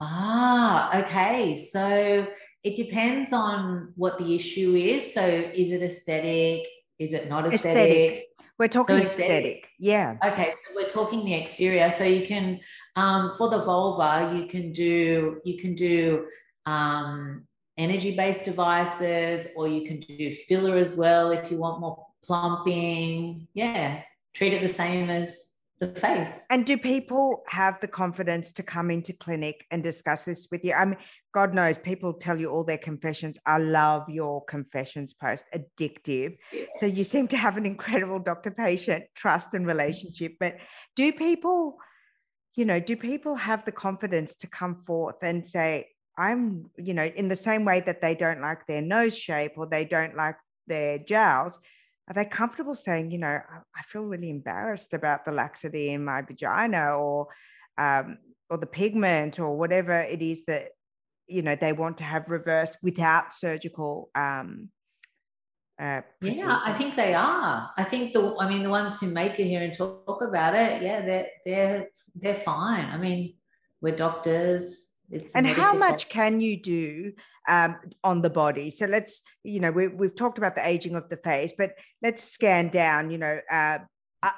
Ah, 0.00 1.00
okay. 1.00 1.56
So 1.56 2.28
it 2.64 2.76
depends 2.76 3.32
on 3.32 3.92
what 3.94 4.18
the 4.18 4.34
issue 4.34 4.74
is. 4.74 5.12
So 5.12 5.22
is 5.22 5.70
it 5.70 5.82
aesthetic? 5.82 6.66
Is 6.98 7.12
it 7.12 7.28
not 7.28 7.46
aesthetic? 7.46 7.90
aesthetic. 7.90 8.24
We're 8.58 8.68
talking 8.68 8.96
so 8.96 9.02
aesthetic. 9.02 9.30
aesthetic. 9.30 9.68
Yeah. 9.78 10.16
Okay. 10.24 10.52
So 10.52 10.74
we're 10.74 10.88
talking 10.88 11.24
the 11.24 11.34
exterior. 11.34 11.90
So 11.90 12.04
you 12.04 12.26
can, 12.26 12.60
um, 12.96 13.32
for 13.36 13.50
the 13.50 13.58
vulva, 13.58 14.34
you 14.34 14.46
can 14.46 14.72
do, 14.72 15.40
you 15.44 15.58
can 15.58 15.74
do, 15.74 16.26
um, 16.64 17.46
energy 17.76 18.16
based 18.16 18.44
devices, 18.44 19.48
or 19.56 19.66
you 19.68 19.84
can 19.84 20.00
do 20.00 20.32
filler 20.32 20.76
as 20.76 20.96
well 20.96 21.32
if 21.32 21.50
you 21.50 21.58
want 21.58 21.80
more 21.80 22.06
plumping. 22.22 23.46
Yeah. 23.52 24.02
Treat 24.32 24.54
it 24.54 24.62
the 24.62 24.68
same 24.68 25.10
as 25.10 25.53
face. 25.92 26.30
And 26.50 26.64
do 26.64 26.76
people 26.76 27.42
have 27.46 27.80
the 27.80 27.88
confidence 27.88 28.52
to 28.52 28.62
come 28.62 28.90
into 28.90 29.12
clinic 29.12 29.66
and 29.70 29.82
discuss 29.82 30.24
this 30.24 30.48
with 30.50 30.64
you? 30.64 30.72
I 30.72 30.84
mean, 30.84 30.96
God 31.32 31.54
knows 31.54 31.78
people 31.78 32.12
tell 32.12 32.40
you 32.40 32.50
all 32.50 32.64
their 32.64 32.78
confessions. 32.78 33.38
I 33.46 33.58
love 33.58 34.08
your 34.08 34.44
confessions 34.44 35.12
post, 35.12 35.44
addictive. 35.54 36.36
Yeah. 36.52 36.64
So 36.78 36.86
you 36.86 37.04
seem 37.04 37.28
to 37.28 37.36
have 37.36 37.56
an 37.56 37.66
incredible 37.66 38.18
doctor 38.18 38.50
patient 38.50 39.04
trust 39.14 39.54
and 39.54 39.66
relationship. 39.66 40.36
But 40.38 40.56
do 40.96 41.12
people, 41.12 41.78
you 42.54 42.64
know, 42.64 42.80
do 42.80 42.96
people 42.96 43.34
have 43.36 43.64
the 43.64 43.72
confidence 43.72 44.36
to 44.36 44.46
come 44.46 44.76
forth 44.76 45.22
and 45.22 45.44
say, 45.44 45.88
I'm, 46.16 46.70
you 46.76 46.94
know, 46.94 47.04
in 47.04 47.28
the 47.28 47.36
same 47.36 47.64
way 47.64 47.80
that 47.80 48.00
they 48.00 48.14
don't 48.14 48.40
like 48.40 48.66
their 48.66 48.82
nose 48.82 49.16
shape 49.16 49.52
or 49.56 49.66
they 49.66 49.84
don't 49.84 50.16
like 50.16 50.36
their 50.66 50.98
jowls, 50.98 51.58
are 52.08 52.14
they 52.14 52.24
comfortable 52.24 52.74
saying, 52.74 53.10
you 53.10 53.18
know, 53.18 53.26
I, 53.28 53.82
feel 53.86 54.02
really 54.02 54.28
embarrassed 54.28 54.92
about 54.92 55.24
the 55.24 55.32
laxity 55.32 55.90
in 55.90 56.04
my 56.04 56.20
vagina 56.22 56.96
or 56.96 57.28
um, 57.78 58.18
or 58.50 58.58
the 58.58 58.66
pigment 58.66 59.40
or 59.40 59.56
whatever 59.56 60.00
it 60.00 60.20
is 60.20 60.44
that 60.44 60.68
you 61.26 61.40
know 61.40 61.56
they 61.56 61.72
want 61.72 61.98
to 61.98 62.04
have 62.04 62.28
reversed 62.28 62.76
without 62.82 63.32
surgical 63.32 64.10
um, 64.14 64.68
uh, 65.80 66.02
yeah, 66.20 66.60
I 66.64 66.72
think 66.72 66.94
they 66.94 67.14
are. 67.14 67.68
I 67.76 67.82
think 67.82 68.12
the, 68.12 68.36
I 68.38 68.48
mean, 68.48 68.62
the 68.62 68.70
ones 68.70 69.00
who 69.00 69.08
make 69.08 69.40
it 69.40 69.46
here 69.46 69.60
and 69.60 69.74
talk 69.74 70.22
about 70.22 70.54
it, 70.54 70.82
yeah, 70.82 71.04
they're 71.04 71.26
they're 71.44 71.88
they're 72.14 72.36
fine. 72.36 72.84
I 72.84 72.96
mean, 72.96 73.34
we're 73.80 73.96
doctors. 73.96 74.93
It's 75.10 75.34
and 75.34 75.46
how 75.46 75.74
much 75.74 76.08
can 76.08 76.40
you 76.40 76.60
do 76.60 77.12
um, 77.48 77.76
on 78.02 78.22
the 78.22 78.30
body? 78.30 78.70
So 78.70 78.86
let's, 78.86 79.22
you 79.42 79.60
know, 79.60 79.70
we, 79.70 79.88
we've 79.88 80.14
talked 80.14 80.38
about 80.38 80.54
the 80.54 80.66
aging 80.66 80.96
of 80.96 81.08
the 81.08 81.18
face, 81.18 81.52
but 81.56 81.74
let's 82.02 82.22
scan 82.22 82.68
down. 82.68 83.10
You 83.10 83.18
know, 83.18 83.40
uh, 83.50 83.78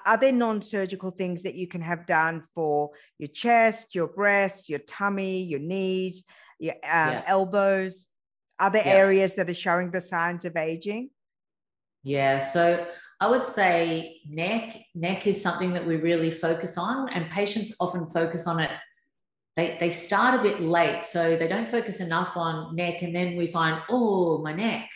are 0.04 0.16
there 0.16 0.32
non-surgical 0.32 1.12
things 1.12 1.44
that 1.44 1.54
you 1.54 1.68
can 1.68 1.80
have 1.80 2.06
done 2.06 2.42
for 2.54 2.90
your 3.18 3.28
chest, 3.28 3.94
your 3.94 4.08
breasts, 4.08 4.68
your 4.68 4.80
tummy, 4.80 5.44
your 5.44 5.60
knees, 5.60 6.24
your 6.58 6.74
um, 6.74 7.12
yeah. 7.12 7.22
elbows? 7.26 8.08
Are 8.58 8.70
there 8.70 8.82
yeah. 8.84 8.92
areas 8.92 9.34
that 9.36 9.48
are 9.48 9.54
showing 9.54 9.92
the 9.92 10.00
signs 10.00 10.44
of 10.44 10.56
aging? 10.56 11.10
Yeah. 12.02 12.40
So 12.40 12.86
I 13.20 13.28
would 13.28 13.44
say 13.44 14.20
neck. 14.28 14.76
Neck 14.94 15.26
is 15.26 15.40
something 15.40 15.72
that 15.74 15.86
we 15.86 15.96
really 15.96 16.30
focus 16.30 16.76
on, 16.76 17.08
and 17.10 17.30
patients 17.30 17.74
often 17.78 18.06
focus 18.06 18.46
on 18.46 18.60
it. 18.60 18.70
They, 19.56 19.76
they 19.80 19.90
start 19.90 20.38
a 20.38 20.42
bit 20.42 20.60
late, 20.60 21.04
so 21.04 21.36
they 21.36 21.48
don't 21.48 21.68
focus 21.68 22.00
enough 22.00 22.36
on 22.36 22.76
neck, 22.76 23.02
and 23.02 23.14
then 23.14 23.36
we 23.36 23.46
find, 23.46 23.82
oh, 23.88 24.42
my 24.42 24.52
neck. 24.52 24.90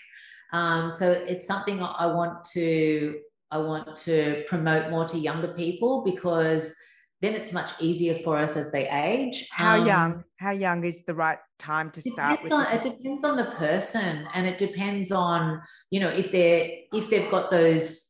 Um, 0.53 0.91
so 0.91 1.11
it's 1.11 1.47
something 1.47 1.81
I 1.83 2.07
want 2.07 2.45
to 2.53 3.21
I 3.53 3.59
want 3.59 3.97
to 3.97 4.45
promote 4.47 4.91
more 4.91 5.09
to 5.09 5.19
younger 5.19 5.49
people 5.49 6.03
because 6.05 6.75
then 7.21 7.35
it's 7.35 7.53
much 7.53 7.71
easier 7.81 8.15
for 8.15 8.39
us 8.39 8.57
as 8.57 8.71
they 8.71 8.89
age. 8.89 9.49
How 9.51 9.81
um, 9.81 9.87
young? 9.87 10.25
How 10.37 10.53
young 10.53 10.85
is 10.85 11.03
the 11.05 11.15
right 11.15 11.39
time 11.59 11.91
to 11.93 12.03
start 12.03 12.43
with? 12.43 12.53
On, 12.53 12.67
it 12.73 12.83
depends 12.83 13.25
on 13.25 13.37
the 13.37 13.45
person, 13.45 14.27
and 14.35 14.47
it 14.47 14.57
depends 14.57 15.13
on 15.13 15.61
you 15.91 16.01
know 16.01 16.09
if 16.09 16.33
they're 16.33 16.71
if 16.93 17.11
they've 17.11 17.31
got 17.31 17.51
those 17.51 18.07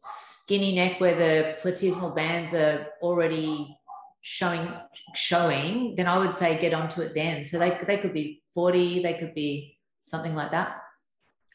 skinny 0.00 0.74
neck 0.74 1.00
where 1.00 1.14
the 1.14 1.62
platysmal 1.62 2.14
bands 2.14 2.54
are 2.54 2.86
already 3.00 3.76
showing 4.22 4.72
showing. 5.14 5.94
Then 5.96 6.06
I 6.06 6.16
would 6.18 6.34
say 6.34 6.58
get 6.58 6.72
onto 6.72 7.02
it 7.02 7.14
then. 7.14 7.44
So 7.44 7.58
they 7.58 7.78
they 7.86 7.98
could 7.98 8.14
be 8.14 8.42
forty, 8.54 9.02
they 9.02 9.14
could 9.14 9.34
be 9.34 9.78
something 10.06 10.34
like 10.34 10.52
that, 10.52 10.80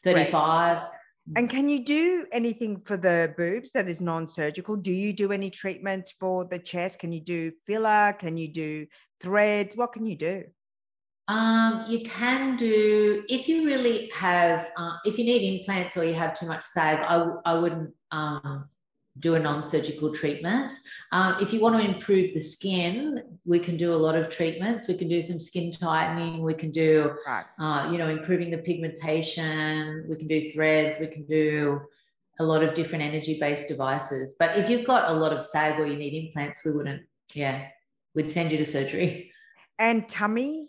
thirty 0.03 0.29
five. 0.29 0.77
Right 0.77 0.91
and 1.35 1.49
can 1.49 1.67
you 1.67 1.83
do 1.83 2.25
anything 2.31 2.81
for 2.85 2.95
the 2.95 3.33
boobs 3.35 3.71
that 3.73 3.89
is 3.89 3.99
non-surgical? 3.99 4.77
Do 4.77 4.91
you 4.91 5.11
do 5.11 5.33
any 5.33 5.49
treatment 5.49 6.13
for 6.19 6.45
the 6.45 6.57
chest? 6.57 6.99
Can 6.99 7.11
you 7.11 7.19
do 7.19 7.51
filler? 7.65 8.13
Can 8.17 8.37
you 8.37 8.47
do 8.47 8.87
threads? 9.19 9.75
What 9.75 9.91
can 9.91 10.05
you 10.05 10.15
do? 10.15 10.43
Um, 11.27 11.83
you 11.89 12.03
can 12.03 12.55
do 12.55 13.25
if 13.27 13.49
you 13.49 13.65
really 13.65 14.09
have 14.15 14.71
uh, 14.77 14.95
if 15.03 15.19
you 15.19 15.25
need 15.25 15.59
implants 15.59 15.97
or 15.97 16.05
you 16.05 16.13
have 16.13 16.33
too 16.33 16.47
much 16.47 16.63
sag. 16.63 16.99
I, 17.01 17.27
I 17.45 17.55
wouldn't 17.55 17.93
um, 18.11 18.69
do 19.19 19.35
a 19.35 19.39
non-surgical 19.39 20.13
treatment. 20.13 20.73
Um, 21.11 21.37
if 21.41 21.53
you 21.53 21.59
want 21.59 21.81
to 21.81 21.89
improve 21.89 22.33
the 22.33 22.39
skin, 22.39 23.23
we 23.45 23.59
can 23.59 23.77
do 23.77 23.93
a 23.93 23.95
lot 23.95 24.15
of 24.15 24.29
treatments. 24.29 24.87
We 24.87 24.95
can 24.95 25.07
do 25.07 25.21
some 25.21 25.39
skin 25.39 25.71
tightening. 25.71 26.41
We 26.41 26.53
can 26.53 26.71
do, 26.71 27.15
right. 27.25 27.45
uh, 27.59 27.89
you 27.91 27.97
know, 27.97 28.09
improving 28.09 28.51
the 28.51 28.57
pigmentation. 28.59 30.05
We 30.09 30.15
can 30.15 30.27
do 30.27 30.49
threads. 30.51 30.99
We 30.99 31.07
can 31.07 31.25
do 31.25 31.81
a 32.39 32.43
lot 32.43 32.63
of 32.63 32.75
different 32.75 33.03
energy-based 33.03 33.67
devices. 33.67 34.35
But 34.37 34.57
if 34.57 34.69
you've 34.69 34.85
got 34.85 35.09
a 35.09 35.13
lot 35.13 35.33
of 35.33 35.43
sag 35.43 35.79
or 35.79 35.87
you 35.87 35.97
need 35.97 36.13
implants, 36.13 36.63
we 36.63 36.71
wouldn't. 36.71 37.03
Yeah, 37.33 37.67
we'd 38.13 38.31
send 38.31 38.51
you 38.51 38.57
to 38.59 38.65
surgery. 38.65 39.31
And 39.79 40.07
tummy, 40.07 40.66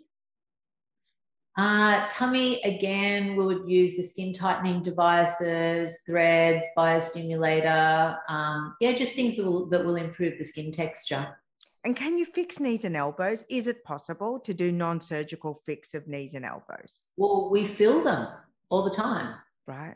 uh, 1.59 2.07
tummy, 2.09 2.61
again, 2.61 3.35
we 3.35 3.45
would 3.45 3.69
use 3.69 3.97
the 3.97 4.03
skin 4.03 4.31
tightening 4.31 4.81
devices, 4.81 5.99
threads, 6.05 6.65
biostimulator. 6.77 8.17
Um, 8.29 8.77
yeah, 8.79 8.93
just 8.93 9.13
things 9.13 9.35
that 9.35 9.45
will, 9.45 9.65
that 9.65 9.83
will 9.83 9.97
improve 9.97 10.37
the 10.37 10.45
skin 10.45 10.71
texture. 10.71 11.37
And 11.83 11.97
can 11.97 12.17
you 12.17 12.23
fix 12.23 12.61
knees 12.61 12.85
and 12.85 12.95
elbows? 12.95 13.43
Is 13.49 13.67
it 13.67 13.83
possible 13.83 14.39
to 14.39 14.53
do 14.53 14.71
non 14.71 15.01
surgical 15.01 15.53
fix 15.65 15.93
of 15.93 16.07
knees 16.07 16.33
and 16.33 16.45
elbows? 16.45 17.01
Well, 17.17 17.49
we 17.49 17.67
fill 17.67 18.05
them 18.05 18.29
all 18.69 18.83
the 18.83 18.95
time. 18.95 19.35
Right. 19.67 19.95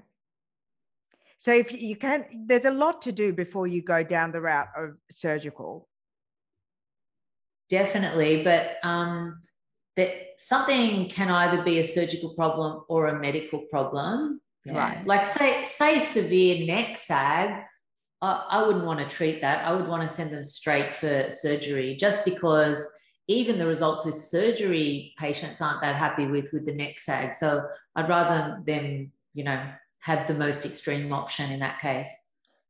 So 1.37 1.53
if 1.53 1.71
you 1.71 1.95
can, 1.95 2.25
there's 2.45 2.65
a 2.65 2.71
lot 2.71 3.01
to 3.03 3.13
do 3.13 3.31
before 3.31 3.67
you 3.67 3.81
go 3.81 4.03
down 4.03 4.33
the 4.33 4.41
route 4.41 4.67
of 4.77 4.97
surgical. 5.09 5.87
Definitely. 7.69 8.43
But 8.43 8.75
um, 8.83 9.39
that 9.95 10.11
something 10.37 11.07
can 11.09 11.29
either 11.29 11.63
be 11.63 11.79
a 11.79 11.83
surgical 11.83 12.33
problem 12.33 12.83
or 12.87 13.07
a 13.07 13.19
medical 13.19 13.59
problem. 13.69 14.41
Yeah. 14.65 14.77
Right. 14.77 15.05
Like 15.05 15.25
say 15.25 15.63
say 15.65 15.99
severe 15.99 16.65
neck 16.65 16.97
sag, 16.97 17.63
I, 18.21 18.45
I 18.49 18.65
wouldn't 18.65 18.85
want 18.85 18.99
to 18.99 19.15
treat 19.15 19.41
that. 19.41 19.65
I 19.65 19.73
would 19.73 19.87
want 19.87 20.07
to 20.07 20.13
send 20.13 20.31
them 20.31 20.45
straight 20.45 20.95
for 20.95 21.29
surgery 21.29 21.95
just 21.95 22.23
because 22.23 22.87
even 23.27 23.57
the 23.57 23.67
results 23.67 24.05
with 24.05 24.15
surgery 24.15 25.13
patients 25.17 25.61
aren't 25.61 25.81
that 25.81 25.95
happy 25.95 26.25
with 26.25 26.49
with 26.53 26.65
the 26.65 26.73
neck 26.73 26.99
sag. 26.99 27.33
So 27.33 27.65
I'd 27.95 28.09
rather 28.09 28.61
them, 28.65 29.11
you 29.33 29.43
know, 29.43 29.61
have 29.99 30.27
the 30.27 30.33
most 30.33 30.65
extreme 30.65 31.11
option 31.13 31.51
in 31.51 31.59
that 31.59 31.79
case. 31.79 32.09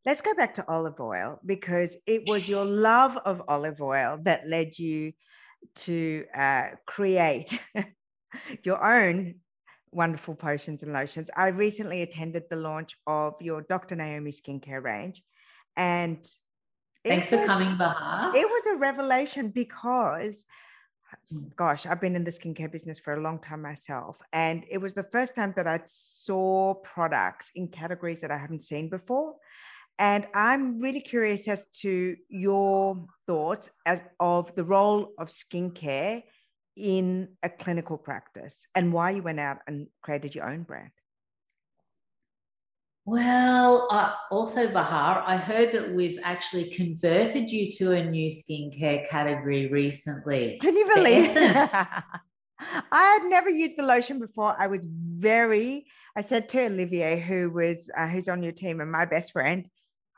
Let's 0.06 0.22
go 0.22 0.34
back 0.34 0.54
to 0.56 0.66
olive 0.68 1.00
oil 1.00 1.40
because 1.46 1.96
it 2.06 2.24
was 2.28 2.50
your 2.50 2.66
love 2.66 3.18
of 3.18 3.42
olive 3.48 3.82
oil 3.82 4.20
that 4.24 4.48
led 4.48 4.78
you 4.78 5.14
to 5.76 6.26
uh, 6.36 6.70
create 6.86 7.60
your 8.64 8.84
own 8.84 9.36
wonderful 9.92 10.36
potions 10.36 10.84
and 10.84 10.94
lotions. 10.94 11.30
I 11.36 11.48
recently 11.48 12.02
attended 12.02 12.44
the 12.50 12.56
launch 12.56 12.96
of 13.08 13.36
your 13.42 13.62
Dr. 13.62 13.96
Naomi 13.96 14.32
skincare 14.32 14.84
range. 14.84 15.24
And 15.76 16.26
thanks 17.06 17.32
was, 17.32 17.42
for 17.42 17.46
coming, 17.46 17.76
Bahar. 17.78 18.36
It 18.36 18.48
was 18.48 18.66
a 18.68 18.78
revelation 18.78 19.50
because, 19.50 20.46
gosh, 21.56 21.86
I've 21.86 22.02
been 22.02 22.16
in 22.16 22.24
the 22.24 22.32
skincare 22.32 22.72
business 22.72 23.00
for 23.00 23.14
a 23.14 23.22
long 23.22 23.40
time 23.40 23.62
myself. 23.62 24.20
And 24.32 24.66
it 24.70 24.80
was 24.80 24.94
the 24.94 25.04
first 25.04 25.36
time 25.36 25.54
that 25.56 25.68
I 25.68 25.82
saw 25.86 26.76
products 26.76 27.52
in 27.56 27.68
categories 27.68 28.22
that 28.22 28.32
I 28.32 28.38
haven't 28.38 28.62
seen 28.62 28.90
before. 28.90 29.36
And 30.00 30.28
I'm 30.34 30.80
really 30.80 31.02
curious 31.02 31.48
as 31.48 31.68
to 31.82 32.16
your 32.28 33.06
thoughts 33.28 33.70
as, 33.86 34.02
of 34.20 34.54
the 34.56 34.64
role 34.64 35.14
of 35.18 35.28
skincare 35.28 36.24
in 36.76 37.30
a 37.44 37.50
clinical 37.50 37.98
practice 37.98 38.66
and 38.74 38.92
why 38.92 39.12
you 39.12 39.22
went 39.22 39.40
out 39.40 39.60
and 39.68 39.88
created 40.02 40.34
your 40.34 40.50
own 40.50 40.64
brand. 40.64 40.90
Well, 43.06 43.88
uh, 43.92 44.14
also, 44.32 44.72
Bahar, 44.72 45.24
I 45.28 45.36
heard 45.36 45.74
that 45.74 45.94
we've 45.94 46.20
actually 46.24 46.70
converted 46.70 47.52
you 47.52 47.70
to 47.74 47.92
a 47.92 48.06
new 48.06 48.32
skincare 48.32 49.08
category 49.10 49.68
recently. 49.68 50.58
Can 50.62 50.76
you 50.78 50.90
believe 50.96 51.26
it? 51.36 51.36
I 52.60 53.20
had 53.20 53.24
never 53.26 53.50
used 53.50 53.76
the 53.78 53.84
lotion 53.84 54.20
before. 54.20 54.56
I 54.58 54.68
was 54.68 54.86
very, 54.88 55.86
I 56.16 56.22
said 56.22 56.48
to 56.50 56.66
Olivier, 56.66 57.20
who 57.20 57.52
was, 57.52 57.90
uh, 57.96 58.08
who's 58.08 58.30
on 58.30 58.42
your 58.42 58.54
team 58.54 58.80
and 58.80 58.90
my 58.90 59.04
best 59.04 59.34
friend, 59.34 59.68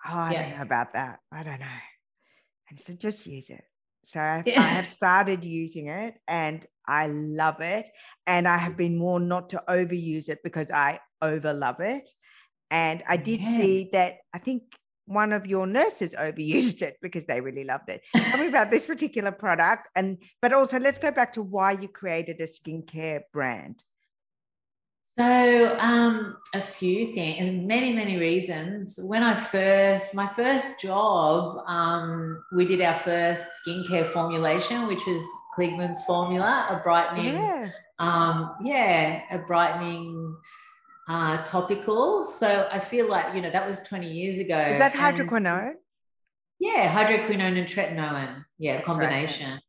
Oh, 0.08 0.18
I 0.18 0.32
yeah. 0.32 0.42
don't 0.42 0.58
know 0.58 0.64
about 0.64 0.94
that. 0.94 1.20
I 1.32 1.44
don't 1.44 1.60
know. 1.60 1.66
And 2.70 2.78
he 2.78 2.84
said, 2.84 3.00
just 3.00 3.26
use 3.26 3.50
it. 3.50 3.64
So 4.04 4.20
I, 4.20 4.44
yeah. 4.46 4.62
I 4.62 4.68
have 4.68 4.88
started 5.02 5.44
using 5.44 5.88
it 5.88 6.16
and 6.28 6.66
I 6.88 7.08
love 7.08 7.62
it. 7.62 7.90
And 8.28 8.48
I 8.48 8.58
have 8.58 8.78
been 8.78 9.00
warned 9.00 9.30
not 9.30 9.50
to 9.50 9.64
overuse 9.68 10.30
it 10.30 10.40
because 10.44 10.72
I 10.72 11.00
over 11.22 11.54
love 11.54 11.80
it. 11.80 12.10
And 12.72 13.04
I 13.08 13.18
did 13.18 13.42
yeah. 13.42 13.58
see 13.58 13.90
that 13.94 14.18
I 14.34 14.40
think 14.40 14.64
one 15.06 15.34
of 15.34 15.46
your 15.46 15.68
nurses 15.68 16.16
overused 16.18 16.82
it 16.82 16.98
because 17.02 17.26
they 17.26 17.42
really 17.42 17.64
loved 17.64 17.90
it. 17.90 18.02
Tell 18.16 18.40
me 18.40 18.48
about 18.48 18.72
this 18.72 18.86
particular 18.94 19.32
product. 19.32 19.88
And 19.96 20.18
but 20.42 20.54
also 20.54 20.80
let's 20.80 21.00
go 21.00 21.12
back 21.12 21.34
to 21.34 21.42
why 21.42 21.74
you 21.74 21.88
created 21.88 22.42
a 22.42 22.46
skincare 22.46 23.22
brand. 23.32 23.84
So, 25.18 25.78
um, 25.80 26.36
a 26.54 26.62
few 26.62 27.14
things, 27.14 27.38
and 27.40 27.66
many, 27.66 27.94
many 27.94 28.18
reasons. 28.18 29.00
When 29.02 29.24
I 29.24 29.40
first, 29.40 30.14
my 30.14 30.28
first 30.34 30.82
job, 30.82 31.58
um, 31.68 32.44
we 32.54 32.66
did 32.66 32.82
our 32.82 32.98
first 32.98 33.46
skincare 33.66 34.06
formulation, 34.08 34.88
which 34.88 35.06
was 35.08 35.22
Kligman's 35.58 36.04
formula, 36.04 36.68
a 36.70 36.84
brightening, 36.84 37.34
Yeah. 37.34 37.70
um, 38.00 38.56
yeah, 38.62 39.22
a 39.32 39.38
brightening 39.38 40.36
uh, 41.08 41.42
topical. 41.46 42.26
So 42.28 42.68
I 42.70 42.80
feel 42.80 43.08
like 43.10 43.34
you 43.34 43.42
know 43.42 43.52
that 43.52 43.66
was 43.70 43.80
20 43.84 44.12
years 44.12 44.38
ago. 44.40 44.58
Is 44.60 44.80
that 44.80 44.96
and- 44.96 45.02
hydroquinone? 45.02 45.74
Yeah, 46.60 46.92
hydroquinone 46.94 47.58
and 47.58 47.68
tretinoin. 47.68 48.44
Yeah, 48.58 48.78
That's 48.78 48.78
right, 48.78 48.86
combination. 48.86 49.60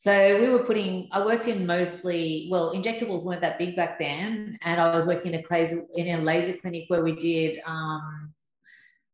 So 0.00 0.40
we 0.40 0.48
were 0.48 0.64
putting. 0.64 1.08
I 1.12 1.22
worked 1.22 1.46
in 1.46 1.66
mostly. 1.66 2.48
Well, 2.50 2.74
injectables 2.74 3.22
weren't 3.22 3.42
that 3.42 3.58
big 3.58 3.76
back 3.76 3.98
then, 3.98 4.58
and 4.62 4.80
I 4.80 4.96
was 4.96 5.06
working 5.06 5.34
in 5.34 5.40
a 5.40 5.44
laser 5.50 5.82
in 5.94 6.18
a 6.18 6.22
laser 6.22 6.56
clinic 6.56 6.84
where 6.88 7.04
we 7.04 7.16
did. 7.16 7.60
Um, 7.66 8.32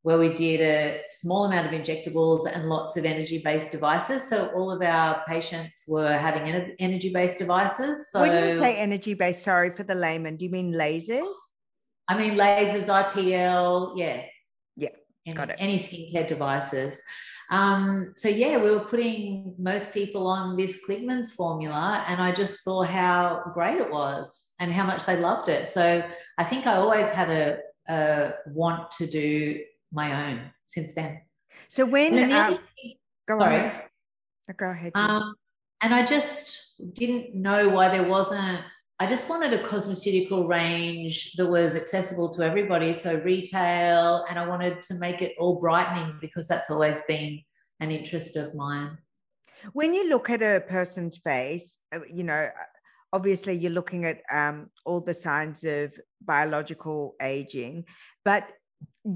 where 0.03 0.18
we 0.18 0.33
did 0.33 0.61
a 0.61 1.01
small 1.09 1.46
amount 1.46 1.66
of 1.66 1.72
injectables 1.72 2.46
and 2.46 2.68
lots 2.68 2.96
of 2.96 3.05
energy 3.05 3.38
based 3.38 3.72
devices. 3.72 4.29
So, 4.29 4.53
all 4.55 4.70
of 4.70 4.81
our 4.81 5.25
patients 5.27 5.83
were 5.88 6.16
having 6.16 6.75
energy 6.79 7.12
based 7.12 7.38
devices. 7.38 8.12
So, 8.12 8.20
when 8.20 8.44
you 8.44 8.57
say 8.57 8.77
energy 8.77 9.14
based, 9.14 9.42
sorry 9.42 9.70
for 9.75 9.83
the 9.83 9.96
layman, 9.96 10.37
do 10.37 10.44
you 10.44 10.53
mean 10.53 10.72
lasers? 10.72 11.35
I 12.07 12.16
mean, 12.16 12.38
lasers, 12.38 12.87
IPL, 12.87 13.94
yeah. 13.96 14.22
Yeah, 14.77 14.90
any, 15.27 15.35
got 15.35 15.51
it. 15.51 15.57
Any 15.59 15.81
skincare 15.81 16.29
devices. 16.29 17.01
Um, 17.50 18.11
so 18.12 18.28
yeah, 18.28 18.59
we 18.59 18.70
were 18.70 18.80
putting 18.85 19.54
most 19.59 19.92
people 19.92 20.26
on 20.26 20.56
this 20.56 20.80
Kligman's 20.87 21.32
formula, 21.32 22.04
and 22.09 22.20
I 22.20 22.32
just 22.32 22.62
saw 22.64 22.82
how 22.82 23.42
great 23.54 23.78
it 23.80 23.90
was 23.90 24.52
and 24.59 24.72
how 24.72 24.85
much 24.85 25.04
they 25.06 25.16
loved 25.16 25.48
it. 25.48 25.68
So 25.68 26.02
I 26.38 26.44
think 26.44 26.66
I 26.66 26.74
always 26.76 27.09
had 27.11 27.30
a, 27.30 27.59
a 27.88 28.32
want 28.48 28.90
to 28.92 29.06
do 29.06 29.61
my 29.92 30.28
own 30.30 30.50
since 30.66 30.94
then. 30.94 31.20
So 31.68 31.85
when 31.87 32.18
And 32.18 32.32
um, 32.32 32.59
thing- 32.76 32.94
go 33.28 33.38
sorry. 33.38 33.56
ahead, 33.56 33.82
go 34.56 34.70
ahead. 34.70 34.92
Um, 34.94 35.35
and 35.80 35.94
I 35.94 36.04
just 36.04 36.80
didn't 36.94 37.35
know 37.35 37.68
why 37.68 37.88
there 37.90 38.09
wasn't. 38.09 38.61
I 38.98 39.06
just 39.06 39.28
wanted 39.28 39.52
a 39.52 39.62
cosmeceutical 39.62 40.48
range 40.48 41.35
that 41.35 41.46
was 41.46 41.76
accessible 41.76 42.30
to 42.30 42.42
everybody. 42.42 42.94
So 42.94 43.20
retail, 43.20 44.24
and 44.28 44.38
I 44.38 44.48
wanted 44.48 44.80
to 44.82 44.94
make 44.94 45.20
it 45.20 45.35
all 45.38 45.61
brightening 45.61 46.16
because 46.20 46.48
that's 46.48 46.70
always 46.70 46.98
been 47.06 47.42
an 47.80 47.90
interest 47.90 48.37
of 48.37 48.54
mine. 48.54 48.96
when 49.72 49.92
you 49.92 50.09
look 50.09 50.30
at 50.30 50.42
a 50.42 50.61
person's 50.61 51.16
face, 51.16 51.78
uh, 51.94 52.00
you 52.11 52.24
know, 52.24 52.48
obviously 53.12 53.54
you're 53.54 53.72
looking 53.72 54.04
at 54.04 54.22
um, 54.32 54.70
all 54.85 55.00
the 55.00 55.14
signs 55.14 55.64
of 55.64 55.92
biological 56.22 57.16
aging, 57.20 57.85
but 58.24 58.48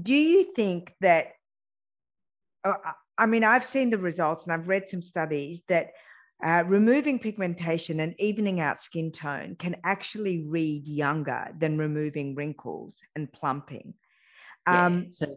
do 0.01 0.13
you 0.13 0.53
think 0.53 0.93
that? 1.01 1.33
Uh, 2.63 2.73
I 3.17 3.25
mean, 3.25 3.43
I've 3.43 3.65
seen 3.65 3.89
the 3.89 3.97
results 3.97 4.45
and 4.45 4.53
I've 4.53 4.67
read 4.67 4.87
some 4.87 5.01
studies 5.01 5.63
that 5.67 5.91
uh, 6.43 6.63
removing 6.67 7.19
pigmentation 7.19 7.99
and 7.99 8.15
evening 8.19 8.59
out 8.59 8.79
skin 8.79 9.11
tone 9.11 9.55
can 9.57 9.75
actually 9.83 10.45
read 10.47 10.87
younger 10.87 11.47
than 11.57 11.77
removing 11.77 12.35
wrinkles 12.35 13.01
and 13.15 13.31
plumping. 13.31 13.93
Yeah, 14.67 14.85
Um, 14.85 15.09
so 15.09 15.27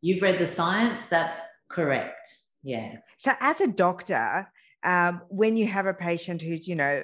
you've 0.00 0.22
read 0.22 0.38
the 0.38 0.46
science. 0.46 1.06
That's 1.06 1.38
correct. 1.68 2.28
Yeah. 2.62 2.96
So, 3.18 3.32
as 3.40 3.60
a 3.60 3.66
doctor, 3.66 4.50
um, 4.82 5.22
when 5.28 5.56
you 5.56 5.66
have 5.66 5.86
a 5.86 5.94
patient 5.94 6.42
who's, 6.42 6.68
you 6.68 6.74
know, 6.74 7.02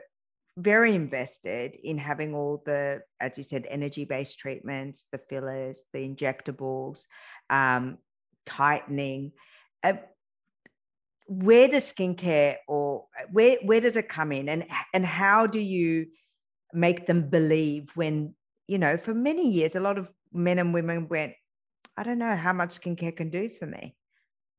very 0.59 0.95
invested 0.95 1.77
in 1.83 1.99
having 1.99 2.35
all 2.35 2.63
the, 2.65 3.03
as 3.21 3.37
you 3.37 3.45
said, 3.45 3.67
energy 3.69 4.05
based 4.05 4.39
treatments, 4.39 5.07
the 5.13 5.19
fillers, 5.31 5.83
the 5.93 6.09
injectables, 6.09 7.07
um, 7.51 7.99
tightening, 8.47 9.33
uh, 9.83 9.95
where 11.27 11.69
does 11.69 11.93
skincare 11.93 12.57
or 12.69 13.07
uh, 13.19 13.25
where 13.31 13.59
where 13.63 13.81
does 13.81 13.97
it 13.97 14.09
come 14.09 14.33
in, 14.33 14.49
and 14.49 14.67
and 14.95 15.05
how 15.05 15.47
do 15.47 15.59
you 15.59 16.07
make 16.73 17.07
them 17.07 17.29
believe 17.29 17.91
when 17.95 18.35
you 18.67 18.79
know 18.79 18.97
for 18.97 19.15
many 19.15 19.49
years 19.49 19.77
a 19.77 19.81
lot 19.81 19.99
of 19.99 20.11
men 20.33 20.59
and 20.59 20.75
women 20.75 21.09
went, 21.09 21.35
I 21.97 22.03
don't 22.03 22.19
know 22.19 22.37
how 22.37 22.53
much 22.53 22.81
skincare 22.81 23.17
can 23.17 23.31
do 23.31 23.49
for 23.49 23.67
me. 23.67 23.97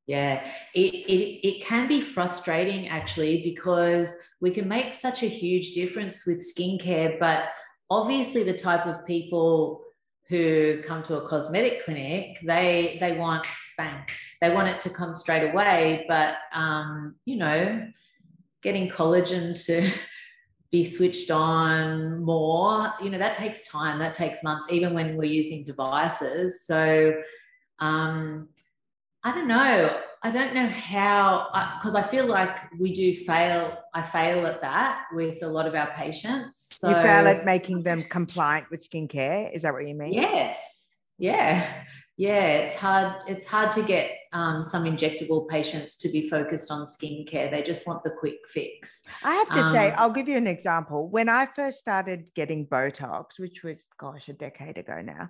Yeah, 0.07 0.41
it, 0.73 0.93
it, 0.93 1.47
it 1.47 1.65
can 1.65 1.87
be 1.87 1.99
frustrating 1.99 2.87
actually 2.87 3.43
because 3.43 4.15
we 4.39 4.51
can 4.51 4.67
make 4.67 4.95
such 4.95 5.21
a 5.21 5.27
huge 5.27 5.73
difference 5.73 6.25
with 6.25 6.41
skincare, 6.41 7.19
but 7.19 7.49
obviously 7.89 8.43
the 8.43 8.57
type 8.57 8.85
of 8.85 9.05
people 9.05 9.83
who 10.29 10.81
come 10.83 11.03
to 11.03 11.17
a 11.17 11.27
cosmetic 11.27 11.85
clinic, 11.85 12.39
they 12.43 12.97
they 12.99 13.17
want 13.17 13.47
bang, 13.77 14.03
they 14.41 14.53
want 14.53 14.67
it 14.67 14.79
to 14.81 14.89
come 14.89 15.13
straight 15.13 15.49
away. 15.49 16.05
But 16.07 16.35
um, 16.53 17.15
you 17.25 17.37
know, 17.37 17.87
getting 18.61 18.89
collagen 18.89 19.53
to 19.65 19.89
be 20.71 20.83
switched 20.83 21.31
on 21.31 22.21
more, 22.23 22.93
you 23.01 23.09
know, 23.09 23.17
that 23.17 23.35
takes 23.35 23.67
time, 23.67 23.99
that 23.99 24.13
takes 24.13 24.43
months, 24.43 24.67
even 24.69 24.93
when 24.93 25.15
we're 25.15 25.23
using 25.23 25.63
devices. 25.63 26.65
So 26.65 27.13
um 27.79 28.49
I 29.27 29.35
don't 29.35 29.49
know. 29.49 30.01
I 30.23 30.31
don't 30.31 30.55
know 30.55 30.67
how, 30.67 31.49
because 31.77 31.95
I, 31.95 32.01
feel 32.01 32.27
like 32.27 32.57
we 32.79 32.93
do 32.93 33.13
fail. 33.13 33.77
I 33.93 34.01
fail 34.01 34.47
at 34.47 34.61
that 34.61 35.03
with 35.11 35.43
a 35.43 35.47
lot 35.47 35.67
of 35.67 35.75
our 35.75 35.91
patients. 35.95 36.69
So, 36.71 36.87
you 36.87 36.95
fail 36.95 37.27
at 37.27 37.43
making 37.43 37.83
them 37.83 38.03
compliant 38.03 38.71
with 38.71 38.89
skincare. 38.89 39.53
Is 39.53 39.63
that 39.63 39.73
what 39.73 39.85
you 39.85 39.95
mean? 39.95 40.13
Yes. 40.13 41.01
Yeah. 41.17 41.83
Yeah. 42.15 42.47
It's 42.47 42.75
hard. 42.75 43.21
It's 43.27 43.45
hard 43.45 43.73
to 43.73 43.83
get 43.83 44.11
um, 44.31 44.63
some 44.63 44.85
injectable 44.85 45.47
patients 45.49 45.97
to 45.97 46.09
be 46.09 46.29
focused 46.29 46.71
on 46.71 46.85
skincare. 46.85 47.51
They 47.51 47.61
just 47.61 47.85
want 47.85 48.03
the 48.05 48.11
quick 48.11 48.39
fix. 48.47 49.03
I 49.25 49.33
have 49.35 49.51
to 49.51 49.63
say, 49.71 49.89
Um, 49.89 49.95
I'll 49.97 50.09
give 50.11 50.29
you 50.29 50.37
an 50.37 50.47
example. 50.47 51.09
When 51.09 51.27
I 51.27 51.47
first 51.47 51.79
started 51.79 52.33
getting 52.33 52.65
Botox, 52.65 53.39
which 53.39 53.61
was, 53.61 53.77
gosh, 53.99 54.29
a 54.29 54.33
decade 54.33 54.77
ago 54.77 55.01
now, 55.01 55.29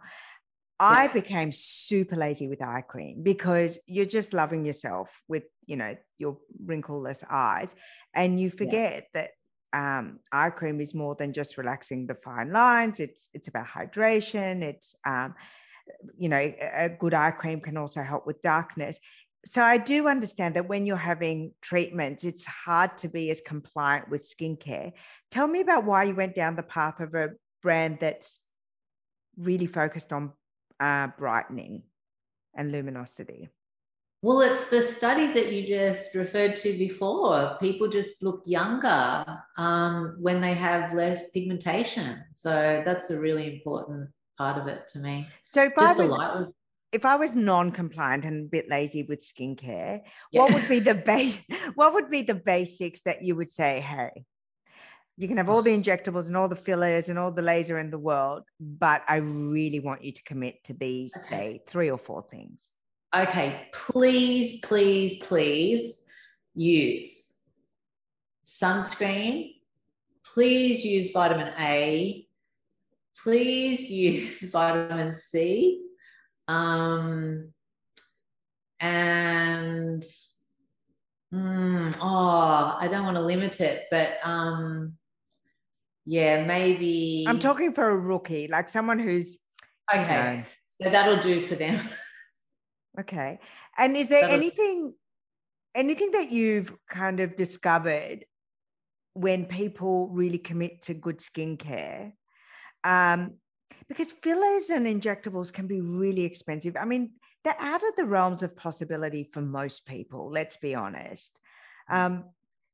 I 0.79 1.07
Yeah. 1.07 1.13
became 1.13 1.51
super 1.51 2.15
lazy 2.15 2.47
with 2.47 2.61
eye 2.61 2.81
cream 2.81 3.23
because 3.23 3.79
you're 3.87 4.05
just 4.05 4.33
loving 4.33 4.65
yourself 4.65 5.21
with, 5.27 5.43
you 5.65 5.75
know, 5.75 5.95
your 6.17 6.37
wrinkleless 6.63 7.23
eyes. 7.29 7.75
And 8.13 8.39
you 8.39 8.49
forget 8.49 9.07
that 9.13 9.31
um, 9.73 10.19
eye 10.31 10.51
cream 10.51 10.79
is 10.79 10.93
more 10.93 11.15
than 11.15 11.33
just 11.33 11.57
relaxing 11.57 12.07
the 12.07 12.15
fine 12.15 12.51
lines. 12.51 12.99
It's 12.99 13.29
it's 13.33 13.47
about 13.47 13.67
hydration. 13.67 14.61
It's 14.61 14.95
um, 15.05 15.35
you 16.17 16.29
know, 16.29 16.37
a 16.37 16.89
good 16.89 17.13
eye 17.13 17.31
cream 17.31 17.61
can 17.61 17.77
also 17.77 18.01
help 18.01 18.27
with 18.27 18.41
darkness. 18.41 18.99
So 19.45 19.61
I 19.61 19.77
do 19.77 20.07
understand 20.07 20.55
that 20.55 20.67
when 20.67 20.85
you're 20.85 20.97
having 20.97 21.53
treatments, 21.61 22.23
it's 22.23 22.45
hard 22.45 22.97
to 22.99 23.07
be 23.07 23.29
as 23.31 23.41
compliant 23.41 24.09
with 24.09 24.21
skincare. 24.21 24.91
Tell 25.31 25.47
me 25.47 25.61
about 25.61 25.85
why 25.85 26.03
you 26.03 26.15
went 26.15 26.35
down 26.35 26.55
the 26.55 26.63
path 26.63 26.99
of 26.99 27.13
a 27.13 27.31
brand 27.61 27.99
that's 28.01 28.41
really 29.37 29.67
focused 29.67 30.11
on 30.11 30.33
uh, 30.79 31.07
brightening 31.17 31.83
and 32.55 32.71
luminosity. 32.71 33.49
Well, 34.23 34.41
it's 34.41 34.69
the 34.69 34.81
study 34.81 35.31
that 35.33 35.51
you 35.53 35.67
just 35.67 36.15
referred 36.15 36.55
to 36.57 36.73
before. 36.77 37.55
People 37.59 37.87
just 37.87 38.23
look 38.23 38.41
younger 38.45 39.23
um, 39.57 40.17
when 40.19 40.41
they 40.41 40.55
have 40.55 40.93
less 40.93 41.29
pigmentation. 41.31 42.23
So 42.33 42.81
that's 42.83 43.11
a 43.11 43.19
really 43.19 43.55
important 43.55 44.09
part 44.37 44.57
of 44.59 44.67
it 44.67 44.87
to 44.89 44.99
me. 44.99 45.27
So 45.45 45.63
if 45.63 45.73
I 45.77 45.93
Just 45.93 45.97
the 45.97 46.03
was 46.03 46.47
if 46.93 47.05
I 47.05 47.15
was 47.15 47.35
non-compliant 47.35 48.25
and 48.25 48.45
a 48.45 48.49
bit 48.49 48.69
lazy 48.69 49.03
with 49.03 49.19
skincare, 49.19 50.01
Yeah. 50.31 50.41
what 50.41 50.53
would 50.53 50.67
be 50.69 50.79
the 50.79 50.95
base? 50.95 51.37
What 51.75 51.93
would 51.93 52.09
be 52.09 52.21
the 52.21 52.33
basics 52.33 53.01
that 53.01 53.23
you 53.23 53.35
would 53.35 53.49
say? 53.49 53.81
Hey, 53.81 54.23
you 55.17 55.27
can 55.27 55.37
have 55.37 55.49
all 55.49 55.63
the 55.63 55.75
injectables 55.75 56.27
and 56.27 56.37
all 56.37 56.47
the 56.47 56.55
fillers 56.55 57.09
and 57.09 57.17
all 57.17 57.31
the 57.31 57.41
laser 57.41 57.79
in 57.79 57.89
the 57.89 57.97
world, 57.97 58.43
but 58.59 59.01
I 59.07 59.17
really 59.17 59.79
want 59.79 60.03
you 60.03 60.11
to 60.11 60.23
commit 60.23 60.63
to 60.65 60.73
these, 60.73 61.11
Okay. 61.17 61.27
say, 61.27 61.61
three 61.67 61.89
or 61.89 61.97
four 61.97 62.21
things. 62.21 62.69
Okay, 63.15 63.67
please, 63.73 64.59
please, 64.61 65.23
please 65.23 66.03
use 66.53 67.37
sunscreen. 68.45 69.55
Please 70.23 70.85
use 70.85 71.11
vitamin 71.11 71.51
A. 71.57 72.27
Please 73.23 73.89
use 73.89 74.41
vitamin 74.51 75.13
C. 75.13 75.83
Um, 76.47 77.53
and 78.79 80.03
mm, 81.33 81.97
oh, 82.01 82.77
I 82.79 82.87
don't 82.87 83.03
want 83.03 83.15
to 83.17 83.23
limit 83.23 83.59
it, 83.61 83.85
but 83.89 84.17
um, 84.23 84.96
yeah, 86.07 86.45
maybe. 86.45 87.25
I'm 87.27 87.37
talking 87.39 87.73
for 87.73 87.89
a 87.89 87.95
rookie, 87.95 88.47
like 88.47 88.69
someone 88.69 88.97
who's 88.97 89.37
you 89.93 89.99
Okay, 90.01 90.37
know, 90.37 90.43
so 90.85 90.89
that'll 90.89 91.21
do 91.21 91.39
for 91.41 91.55
them. 91.55 91.79
Okay. 92.99 93.39
And 93.77 93.95
is 93.95 94.09
there 94.09 94.21
That'll- 94.21 94.35
anything 94.37 94.93
anything 95.75 96.11
that 96.13 96.31
you've 96.31 96.73
kind 96.89 97.19
of 97.19 97.35
discovered 97.35 98.25
when 99.13 99.45
people 99.45 100.09
really 100.09 100.39
commit 100.39 100.81
to 100.83 100.95
good 100.95 101.19
skincare? 101.19 102.13
Um, 102.83 103.35
because 103.87 104.11
fillers 104.11 104.71
and 104.71 104.87
injectables 104.87 105.53
can 105.53 105.67
be 105.67 105.79
really 105.81 106.23
expensive. 106.23 106.75
I 106.75 106.85
mean, 106.85 107.11
they're 107.43 107.59
out 107.59 107.83
of 107.87 107.95
the 107.95 108.05
realms 108.05 108.41
of 108.41 108.55
possibility 108.55 109.23
for 109.31 109.41
most 109.41 109.85
people, 109.85 110.31
let's 110.31 110.57
be 110.57 110.73
honest. 110.73 111.39
Um, 111.89 112.25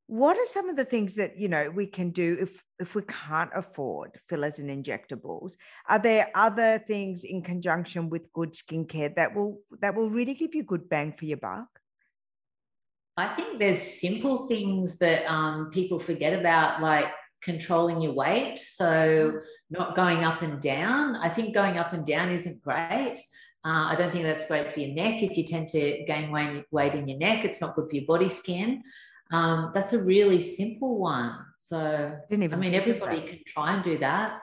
what 0.07 0.37
are 0.37 0.45
some 0.45 0.69
of 0.69 0.75
the 0.75 0.85
things 0.85 1.15
that 1.15 1.37
you 1.37 1.47
know 1.47 1.69
we 1.69 1.85
can 1.85 2.09
do 2.11 2.37
if 2.39 2.63
if 2.79 2.95
we 2.95 3.01
can't 3.03 3.51
afford 3.55 4.19
fillers 4.27 4.59
and 4.59 4.69
injectables 4.69 5.53
are 5.87 5.99
there 5.99 6.29
other 6.35 6.79
things 6.87 7.23
in 7.23 7.41
conjunction 7.41 8.09
with 8.09 8.31
good 8.33 8.53
skincare 8.53 9.13
that 9.15 9.33
will 9.33 9.59
that 9.79 9.95
will 9.95 10.09
really 10.09 10.33
give 10.33 10.53
you 10.53 10.63
good 10.63 10.89
bang 10.89 11.13
for 11.13 11.25
your 11.25 11.37
buck 11.37 11.67
i 13.15 13.27
think 13.27 13.59
there's 13.59 13.81
simple 13.81 14.47
things 14.47 14.97
that 14.97 15.25
um, 15.31 15.69
people 15.71 15.99
forget 15.99 16.37
about 16.37 16.81
like 16.81 17.07
controlling 17.41 18.01
your 18.01 18.13
weight 18.13 18.59
so 18.59 18.85
mm. 18.85 19.41
not 19.69 19.95
going 19.95 20.25
up 20.25 20.41
and 20.41 20.61
down 20.61 21.15
i 21.17 21.29
think 21.29 21.53
going 21.53 21.77
up 21.77 21.93
and 21.93 22.05
down 22.05 22.29
isn't 22.29 22.61
great 22.61 23.17
uh, 23.65 23.87
I 23.87 23.95
don't 23.95 24.11
think 24.11 24.25
that's 24.25 24.45
great 24.45 24.73
for 24.73 24.81
your 24.81 24.93
neck. 24.93 25.23
If 25.23 25.37
you 25.37 25.45
tend 25.45 25.69
to 25.69 26.03
gain 26.05 26.31
weight 26.71 26.95
in 26.95 27.07
your 27.07 27.17
neck, 27.17 27.45
it's 27.45 27.61
not 27.61 27.75
good 27.75 27.89
for 27.89 27.95
your 27.95 28.05
body 28.05 28.27
skin. 28.27 28.83
Um, 29.31 29.71
that's 29.73 29.93
a 29.93 30.03
really 30.03 30.41
simple 30.41 30.99
one. 30.99 31.37
So, 31.57 32.17
I 32.31 32.35
mean, 32.35 32.73
everybody 32.73 33.21
can 33.21 33.39
try 33.47 33.73
and 33.73 33.83
do 33.83 33.97
that. 33.99 34.39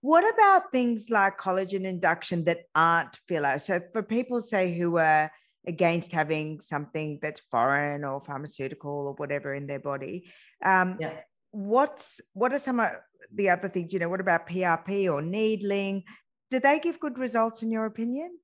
What 0.00 0.24
about 0.34 0.70
things 0.70 1.08
like 1.10 1.38
collagen 1.38 1.84
induction 1.84 2.44
that 2.44 2.64
aren't 2.74 3.16
filler? 3.26 3.58
So, 3.58 3.80
for 3.92 4.02
people, 4.02 4.40
say, 4.40 4.76
who 4.76 4.98
are 4.98 5.30
against 5.66 6.12
having 6.12 6.60
something 6.60 7.18
that's 7.20 7.40
foreign 7.50 8.04
or 8.04 8.20
pharmaceutical 8.20 9.08
or 9.08 9.14
whatever 9.14 9.54
in 9.54 9.66
their 9.66 9.80
body, 9.80 10.30
um, 10.64 10.96
yeah. 11.00 11.14
what's 11.50 12.20
what 12.34 12.52
are 12.52 12.58
some 12.58 12.78
of 12.80 12.90
the 13.34 13.50
other 13.50 13.68
things? 13.68 13.92
You 13.92 13.98
know, 13.98 14.08
what 14.08 14.20
about 14.20 14.48
PRP 14.48 15.12
or 15.12 15.22
needling? 15.22 16.04
Do 16.50 16.60
they 16.60 16.78
give 16.78 17.00
good 17.00 17.18
results 17.18 17.62
in 17.62 17.70
your 17.70 17.86
opinion? 17.86 18.38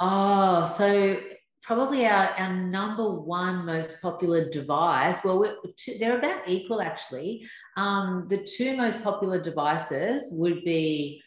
Oh, 0.00 0.64
so 0.64 1.18
probably 1.62 2.06
our, 2.06 2.28
our 2.30 2.54
number 2.54 3.08
one 3.08 3.66
most 3.66 4.00
popular 4.00 4.48
device. 4.48 5.24
Well, 5.24 5.44
two, 5.76 5.98
they're 5.98 6.18
about 6.18 6.48
equal 6.48 6.80
actually. 6.80 7.46
Um, 7.76 8.26
the 8.28 8.38
two 8.38 8.76
most 8.76 9.02
popular 9.02 9.40
devices 9.40 10.28
would 10.32 10.64
be 10.64 11.22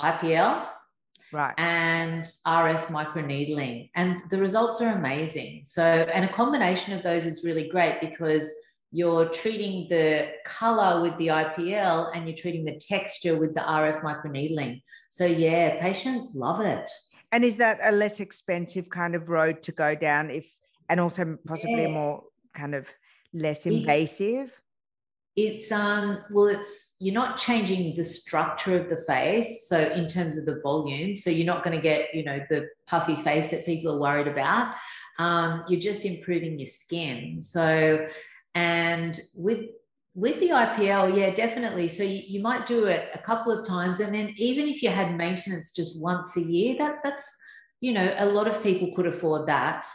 IPL 0.00 0.68
right. 1.32 1.54
and 1.58 2.24
RF 2.46 2.86
microneedling. 2.86 3.90
And 3.94 4.22
the 4.30 4.38
results 4.38 4.80
are 4.80 4.96
amazing. 4.96 5.62
So, 5.64 5.82
and 5.82 6.24
a 6.24 6.32
combination 6.32 6.94
of 6.94 7.02
those 7.02 7.26
is 7.26 7.44
really 7.44 7.68
great 7.68 8.00
because 8.00 8.50
you're 8.90 9.28
treating 9.28 9.86
the 9.90 10.30
color 10.46 11.02
with 11.02 11.16
the 11.18 11.26
IPL 11.26 12.10
and 12.14 12.26
you're 12.26 12.36
treating 12.36 12.64
the 12.64 12.78
texture 12.78 13.36
with 13.36 13.54
the 13.54 13.60
RF 13.60 14.02
microneedling. 14.02 14.82
So, 15.10 15.26
yeah, 15.26 15.80
patients 15.80 16.34
love 16.34 16.60
it. 16.60 16.90
And 17.32 17.44
is 17.44 17.56
that 17.56 17.78
a 17.82 17.92
less 17.92 18.20
expensive 18.20 18.88
kind 18.88 19.14
of 19.14 19.28
road 19.28 19.62
to 19.64 19.72
go 19.72 19.94
down 19.94 20.30
if 20.30 20.58
and 20.88 21.00
also 21.00 21.38
possibly 21.46 21.82
yeah. 21.82 21.88
more 21.88 22.24
kind 22.54 22.74
of 22.74 22.88
less 23.32 23.66
invasive? 23.66 24.60
It's 25.36 25.70
um 25.70 26.18
well 26.32 26.46
it's 26.46 26.96
you're 26.98 27.14
not 27.14 27.38
changing 27.38 27.94
the 27.94 28.02
structure 28.02 28.76
of 28.76 28.88
the 28.90 28.96
face 29.06 29.68
so 29.68 29.78
in 29.92 30.08
terms 30.08 30.36
of 30.36 30.46
the 30.46 30.60
volume 30.62 31.14
so 31.14 31.30
you're 31.30 31.46
not 31.46 31.62
going 31.62 31.76
to 31.76 31.82
get 31.82 32.12
you 32.12 32.24
know 32.24 32.40
the 32.50 32.68
puffy 32.88 33.14
face 33.14 33.48
that 33.50 33.64
people 33.64 33.94
are 33.94 34.00
worried 34.00 34.26
about 34.26 34.74
um, 35.20 35.62
you're 35.68 35.78
just 35.78 36.04
improving 36.04 36.58
your 36.58 36.66
skin 36.66 37.40
so 37.40 38.04
and 38.56 39.20
with 39.36 39.60
with 40.14 40.40
the 40.40 40.48
IPL, 40.48 41.16
yeah, 41.16 41.30
definitely. 41.30 41.88
So 41.88 42.02
you, 42.02 42.22
you 42.26 42.40
might 42.40 42.66
do 42.66 42.86
it 42.86 43.08
a 43.14 43.18
couple 43.18 43.52
of 43.52 43.66
times, 43.66 44.00
and 44.00 44.14
then 44.14 44.34
even 44.36 44.68
if 44.68 44.82
you 44.82 44.90
had 44.90 45.16
maintenance 45.16 45.72
just 45.72 46.02
once 46.02 46.36
a 46.36 46.40
year, 46.40 46.76
that 46.78 46.98
that's 47.04 47.36
you 47.80 47.92
know 47.92 48.14
a 48.18 48.26
lot 48.26 48.48
of 48.48 48.62
people 48.62 48.94
could 48.94 49.06
afford 49.06 49.46
that. 49.48 49.86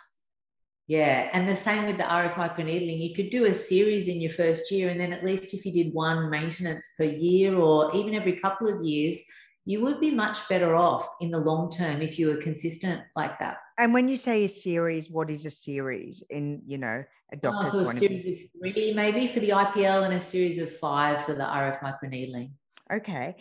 Yeah, 0.87 1.29
and 1.33 1.47
the 1.47 1.55
same 1.55 1.85
with 1.85 1.97
the 1.97 2.03
RF 2.03 2.33
microneedling. 2.33 3.01
You 3.01 3.15
could 3.15 3.29
do 3.29 3.45
a 3.45 3.53
series 3.53 4.07
in 4.07 4.21
your 4.21 4.33
first 4.33 4.69
year, 4.71 4.89
and 4.89 4.99
then 4.99 5.13
at 5.13 5.23
least 5.23 5.53
if 5.53 5.65
you 5.65 5.71
did 5.71 5.93
one 5.93 6.29
maintenance 6.29 6.87
per 6.97 7.05
year 7.05 7.55
or 7.55 7.95
even 7.95 8.15
every 8.15 8.37
couple 8.37 8.67
of 8.67 8.83
years, 8.83 9.19
you 9.65 9.81
would 9.81 9.99
be 9.99 10.11
much 10.11 10.47
better 10.49 10.75
off 10.75 11.07
in 11.21 11.31
the 11.31 11.39
long 11.39 11.71
term 11.71 12.01
if 12.01 12.19
you 12.19 12.27
were 12.27 12.37
consistent 12.37 13.01
like 13.15 13.39
that. 13.39 13.57
And 13.77 13.93
when 13.93 14.07
you 14.07 14.17
say 14.17 14.43
a 14.43 14.47
series, 14.47 15.09
what 15.09 15.29
is 15.29 15.45
a 15.45 15.49
series 15.49 16.23
in, 16.29 16.61
you 16.65 16.77
know, 16.77 17.03
a 17.31 17.35
oh, 17.35 17.39
doctor's 17.41 17.73
oh, 17.73 17.83
so 17.83 17.89
a 17.89 17.97
series 17.97 18.25
of, 18.25 18.33
of 18.33 18.73
three 18.73 18.93
maybe 18.93 19.27
for 19.27 19.39
the 19.39 19.49
IPL 19.49 20.05
and 20.05 20.13
a 20.13 20.19
series 20.19 20.59
of 20.59 20.75
five 20.77 21.25
for 21.25 21.33
the 21.33 21.43
RF 21.43 21.79
microneedling. 21.81 22.51
Okay. 22.91 23.35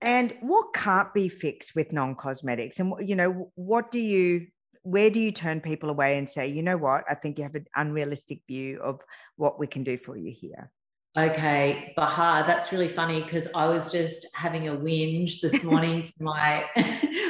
And 0.00 0.34
what 0.40 0.74
can't 0.74 1.14
be 1.14 1.28
fixed 1.28 1.74
with 1.74 1.92
non-cosmetics? 1.92 2.80
And 2.80 2.92
you 3.00 3.14
know, 3.14 3.50
what 3.54 3.90
do 3.90 3.98
you 3.98 4.48
where 4.82 5.10
do 5.10 5.20
you 5.20 5.30
turn 5.30 5.60
people 5.60 5.90
away 5.90 6.18
and 6.18 6.28
say, 6.28 6.48
you 6.48 6.60
know 6.60 6.76
what, 6.76 7.04
I 7.08 7.14
think 7.14 7.38
you 7.38 7.44
have 7.44 7.54
an 7.54 7.66
unrealistic 7.76 8.40
view 8.48 8.80
of 8.82 9.00
what 9.36 9.58
we 9.58 9.68
can 9.68 9.84
do 9.84 9.96
for 9.96 10.16
you 10.16 10.32
here? 10.32 10.72
Okay, 11.16 11.92
Bahar, 11.94 12.46
that's 12.46 12.72
really 12.72 12.88
funny 12.88 13.22
because 13.22 13.46
I 13.54 13.66
was 13.66 13.92
just 13.92 14.26
having 14.34 14.68
a 14.68 14.72
whinge 14.72 15.40
this 15.40 15.62
morning 15.62 16.02
to 16.02 16.12
my 16.18 16.64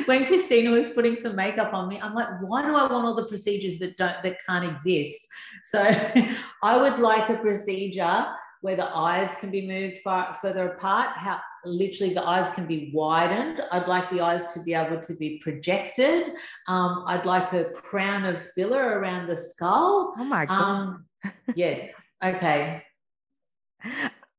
when 0.07 0.27
Christina 0.27 0.71
was 0.71 0.91
putting 0.91 1.17
some 1.17 1.37
makeup 1.37 1.73
on 1.73 1.89
me. 1.89 2.01
I'm 2.01 2.15
like, 2.15 2.29
why 2.41 2.63
do 2.63 2.69
I 2.69 2.87
want 2.91 3.07
all 3.07 3.15
the 3.15 3.27
procedures 3.27 3.79
that 3.79 3.97
don't 3.97 4.23
that 4.23 4.39
can't 4.47 4.65
exist? 4.65 5.27
So 5.63 5.83
I 6.63 6.81
would 6.81 6.99
like 6.99 7.29
a 7.29 7.37
procedure 7.37 8.27
where 8.63 8.77
the 8.77 8.97
eyes 8.97 9.35
can 9.41 9.51
be 9.51 9.67
moved 9.67 9.99
far 10.01 10.35
further 10.41 10.69
apart, 10.69 11.17
how 11.17 11.41
literally 11.65 12.15
the 12.15 12.23
eyes 12.23 12.49
can 12.55 12.67
be 12.67 12.93
widened. 12.95 13.61
I'd 13.73 13.89
like 13.89 14.09
the 14.11 14.21
eyes 14.21 14.53
to 14.55 14.63
be 14.63 14.73
able 14.73 15.01
to 15.01 15.15
be 15.15 15.41
projected. 15.43 16.33
Um, 16.69 17.05
I'd 17.07 17.27
like 17.27 17.53
a 17.53 17.65
crown 17.71 18.25
of 18.25 18.41
filler 18.41 18.99
around 19.01 19.27
the 19.27 19.37
skull. 19.37 20.15
Oh 20.17 20.25
my 20.25 20.47
god. 20.47 20.61
Um, 20.61 21.07
yeah. 21.57 21.89
Okay. 22.25 22.85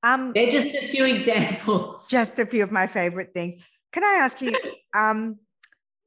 Um, 0.04 0.32
They're 0.34 0.49
just 0.49 0.73
a 0.76 0.88
few 0.88 1.06
examples. 1.15 2.08
Just 2.08 2.39
a 2.39 2.45
few 2.45 2.63
of 2.63 2.71
my 2.71 2.88
favorite 2.88 3.34
things. 3.34 3.56
Can 3.91 4.04
I 4.04 4.19
ask 4.21 4.41
you, 4.41 4.54
um, 4.95 5.38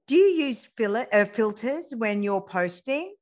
do 0.06 0.14
you 0.14 0.46
use 0.46 0.66
fil- 0.76 1.06
uh, 1.12 1.24
filters 1.24 1.92
when 1.96 2.22
you're 2.22 2.40
posting? 2.40 3.14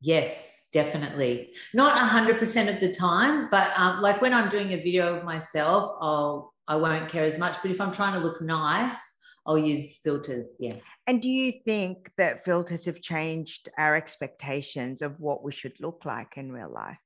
Yes, 0.00 0.68
definitely. 0.72 1.54
Not 1.74 1.96
100% 1.96 2.72
of 2.72 2.80
the 2.80 2.92
time, 2.92 3.48
but 3.50 3.72
um, 3.76 4.02
like 4.02 4.20
when 4.20 4.34
I'm 4.34 4.48
doing 4.48 4.72
a 4.72 4.76
video 4.76 5.16
of 5.16 5.24
myself, 5.24 5.96
I'll, 6.00 6.54
I 6.68 6.76
won't 6.76 7.08
care 7.08 7.24
as 7.24 7.38
much. 7.38 7.56
But 7.62 7.70
if 7.70 7.80
I'm 7.80 7.92
trying 7.92 8.12
to 8.14 8.20
look 8.20 8.40
nice, 8.40 9.18
I'll 9.46 9.58
use 9.58 9.98
filters. 9.98 10.56
Yeah. 10.60 10.74
And 11.06 11.22
do 11.22 11.28
you 11.28 11.52
think 11.64 12.10
that 12.18 12.44
filters 12.44 12.84
have 12.84 13.00
changed 13.00 13.68
our 13.78 13.96
expectations 13.96 15.02
of 15.02 15.18
what 15.20 15.42
we 15.42 15.52
should 15.52 15.80
look 15.80 16.04
like 16.04 16.36
in 16.36 16.52
real 16.52 16.70
life? 16.70 16.98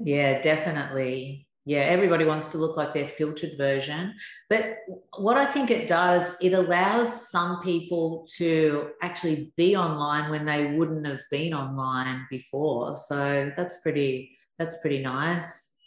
Yeah, 0.00 0.40
definitely. 0.40 1.46
Yeah, 1.66 1.80
everybody 1.80 2.26
wants 2.26 2.48
to 2.48 2.58
look 2.58 2.76
like 2.76 2.92
their 2.92 3.08
filtered 3.08 3.56
version. 3.56 4.14
But 4.50 4.76
what 5.16 5.38
I 5.38 5.46
think 5.46 5.70
it 5.70 5.88
does, 5.88 6.36
it 6.42 6.52
allows 6.52 7.30
some 7.30 7.60
people 7.60 8.26
to 8.36 8.90
actually 9.00 9.52
be 9.56 9.74
online 9.74 10.30
when 10.30 10.44
they 10.44 10.74
wouldn't 10.76 11.06
have 11.06 11.22
been 11.30 11.54
online 11.54 12.26
before. 12.28 12.96
So 12.96 13.50
that's 13.56 13.80
pretty 13.80 14.36
that's 14.58 14.78
pretty 14.80 15.02
nice. 15.02 15.78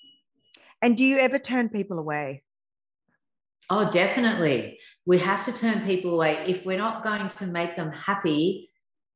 And 0.82 0.98
do 0.98 1.04
you 1.04 1.20
ever 1.20 1.40
turn 1.40 1.70
people 1.70 2.00
away? 2.00 2.44
Oh, 3.70 3.90
definitely. 3.90 4.80
We 5.06 5.20
have 5.20 5.44
to 5.46 5.52
turn 5.52 5.82
people 5.82 6.14
away. 6.14 6.44
If 6.48 6.66
we're 6.66 6.78
not 6.78 7.04
going 7.04 7.28
to 7.28 7.48
make 7.48 7.76
them 7.76 7.92
happy, 7.92 8.70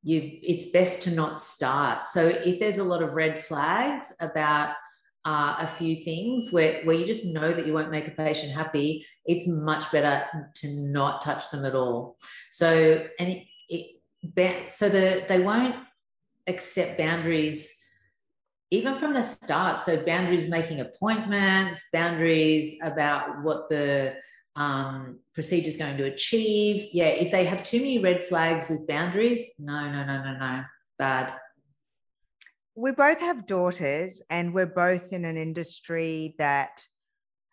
you 0.04 0.39
it's 0.41 0.71
best 0.71 1.04
to 1.04 1.12
not 1.12 1.39
start. 1.39 2.08
So 2.08 2.28
if 2.28 2.60
there's 2.60 2.80
a 2.80 2.84
lot 2.84 3.02
of 3.02 3.13
red 3.13 3.43
flags 3.43 4.13
about 4.19 4.76
uh, 5.25 5.55
a 5.60 5.67
few 5.67 6.03
things 6.03 6.51
where, 6.51 6.84
where 6.84 6.95
you 6.95 7.05
just 7.05 7.25
know 7.25 7.53
that 7.53 7.67
you 7.67 7.73
won't 7.73 7.91
make 7.91 8.07
a 8.07 8.12
patient 8.12 8.51
happy, 8.51 9.05
it's 9.25 9.47
much 9.47 9.91
better 9.91 10.25
to 10.55 10.67
not 10.67 11.21
touch 11.21 11.49
them 11.51 11.65
at 11.65 11.75
all. 11.75 12.17
So, 12.51 13.05
and 13.19 13.29
it, 13.29 13.43
it 13.69 14.71
so 14.73 14.89
the, 14.89 15.25
they 15.27 15.39
won't 15.39 15.75
accept 16.47 16.97
boundaries 16.97 17.77
even 18.71 18.95
from 18.95 19.13
the 19.13 19.21
start. 19.21 19.81
So, 19.81 20.03
boundaries 20.03 20.49
making 20.49 20.79
appointments, 20.79 21.89
boundaries 21.91 22.77
about 22.81 23.43
what 23.43 23.69
the 23.69 24.15
um, 24.56 25.19
procedure 25.33 25.67
is 25.67 25.77
going 25.77 25.98
to 25.98 26.06
achieve. 26.06 26.89
Yeah, 26.93 27.08
if 27.08 27.31
they 27.31 27.46
have 27.46 27.63
too 27.63 27.79
many 27.79 28.00
red 28.00 28.25
flags 28.27 28.69
with 28.69 28.87
boundaries, 28.87 29.46
no, 29.60 29.91
no, 29.91 30.06
no, 30.06 30.23
no, 30.23 30.37
no, 30.37 30.63
bad 30.98 31.33
we 32.76 32.92
both 32.92 33.19
have 33.19 33.48
daughters 33.48 34.22
and 34.30 34.54
we're 34.54 34.65
both 34.65 35.12
in 35.12 35.26
an 35.26 35.38
industry 35.38 36.36
that 36.38 36.82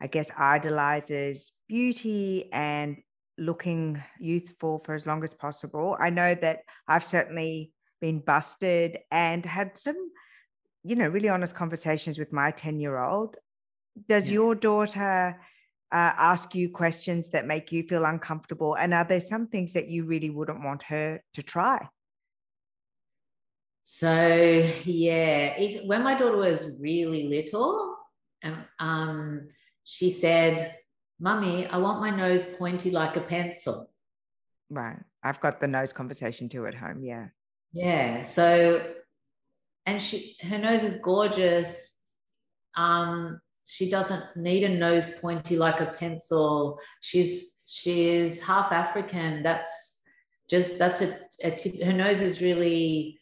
I 0.01 0.07
guess 0.07 0.31
idolizes 0.37 1.53
beauty 1.69 2.49
and 2.53 2.99
looking 3.37 4.03
youthful 4.21 4.79
for 4.79 4.95
as 4.95 5.07
long 5.07 5.25
as 5.25 5.35
possible. 5.35 5.97
I 5.99 6.11
know 6.11 6.35
that 6.37 6.61
I've 6.87 7.05
certainly 7.05 7.73
been 8.01 8.21
busted 8.21 8.99
and 9.11 9.45
had 9.45 9.77
some, 9.77 9.97
you 10.85 10.95
know, 10.95 11.09
really 11.09 11.29
honest 11.29 11.55
conversations 11.55 12.19
with 12.19 12.33
my 12.33 12.53
10 12.53 12.79
year 12.79 12.99
old. 12.99 13.37
Does 14.09 14.29
yeah. 14.29 14.35
your 14.35 14.55
daughter 14.55 15.41
uh, 15.91 16.12
ask 16.16 16.55
you 16.55 16.71
questions 16.71 17.31
that 17.31 17.47
make 17.47 17.73
you 17.73 17.83
feel 17.83 18.05
uncomfortable? 18.05 18.75
And 18.75 18.95
are 18.95 19.05
there 19.05 19.21
some 19.21 19.49
things 19.49 19.73
that 19.73 19.89
you 19.89 20.05
really 20.05 20.31
wouldn't 20.31 20.62
want 20.62 20.85
her 20.85 21.21
to 21.35 21.43
try? 21.43 21.89
So 23.91 24.70
yeah, 24.84 25.59
even 25.59 25.89
when 25.89 26.03
my 26.03 26.12
daughter 26.12 26.36
was 26.36 26.76
really 26.78 27.26
little, 27.26 27.97
um, 28.78 29.49
she 29.84 30.11
said, 30.11 30.76
"Mummy, 31.18 31.66
I 31.66 31.78
want 31.78 32.03
my 32.03 32.11
nose 32.11 32.45
pointy 32.59 32.91
like 32.91 33.16
a 33.16 33.22
pencil." 33.22 33.89
Right. 34.68 34.99
I've 35.22 35.41
got 35.41 35.59
the 35.59 35.68
nose 35.68 35.95
conversation 35.95 36.51
too 36.51 36.66
at 36.66 36.74
home. 36.74 37.03
Yeah. 37.03 37.28
Yeah. 37.72 38.24
So, 38.24 38.86
and 39.86 40.03
she, 40.03 40.36
her 40.43 40.59
nose 40.59 40.82
is 40.82 41.01
gorgeous. 41.01 41.99
Um, 42.76 43.41
she 43.64 43.89
doesn't 43.89 44.36
need 44.36 44.64
a 44.64 44.68
nose 44.68 45.09
pointy 45.18 45.57
like 45.57 45.80
a 45.80 45.86
pencil. 45.99 46.78
She's 47.01 47.62
she's 47.64 48.43
half 48.43 48.70
African. 48.70 49.43
That's 49.43 50.03
just 50.51 50.76
that's 50.76 51.01
a, 51.01 51.18
a 51.43 51.53
tip. 51.53 51.82
her 51.82 51.95
nose 51.95 52.20
is 52.20 52.43
really 52.43 53.18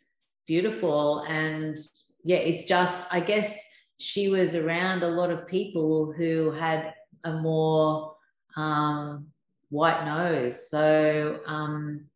beautiful, 0.47 1.21
and 1.29 1.77
yeah, 2.25 2.39
it's 2.39 2.65
just 2.65 3.07
I 3.13 3.21
guess 3.21 3.59
she 3.99 4.29
was 4.29 4.55
around 4.55 5.03
a 5.03 5.09
lot 5.09 5.31
of 5.31 5.47
people 5.47 6.13
who 6.13 6.51
had 6.51 6.95
a 7.25 7.33
more 7.33 8.15
um, 8.57 9.27
white 9.71 10.05
nose. 10.05 10.69
So, 10.71 11.41
um, 11.47 12.07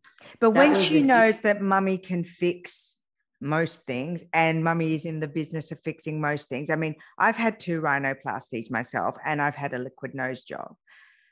but 0.41 0.51
when 0.51 0.75
she 0.75 1.03
knows 1.03 1.41
that 1.43 1.63
mummy 1.63 1.99
can 1.99 2.25
fix 2.25 3.01
most 3.41 3.87
things 3.87 4.23
and 4.35 4.63
mummy 4.63 4.95
is 4.95 5.07
in 5.07 5.21
the 5.21 5.29
business 5.29 5.73
of 5.73 5.81
fixing 5.81 6.21
most 6.21 6.49
things. 6.49 6.71
I 6.71 6.77
mean, 6.77 6.95
I've 7.19 7.37
had 7.37 7.59
two 7.59 7.81
rhinoplasties 7.81 8.71
myself 8.71 9.17
and 9.25 9.41
I've 9.41 9.55
had 9.55 9.73
a 9.73 9.79
liquid 9.79 10.15
nose 10.15 10.43
job. 10.43 10.75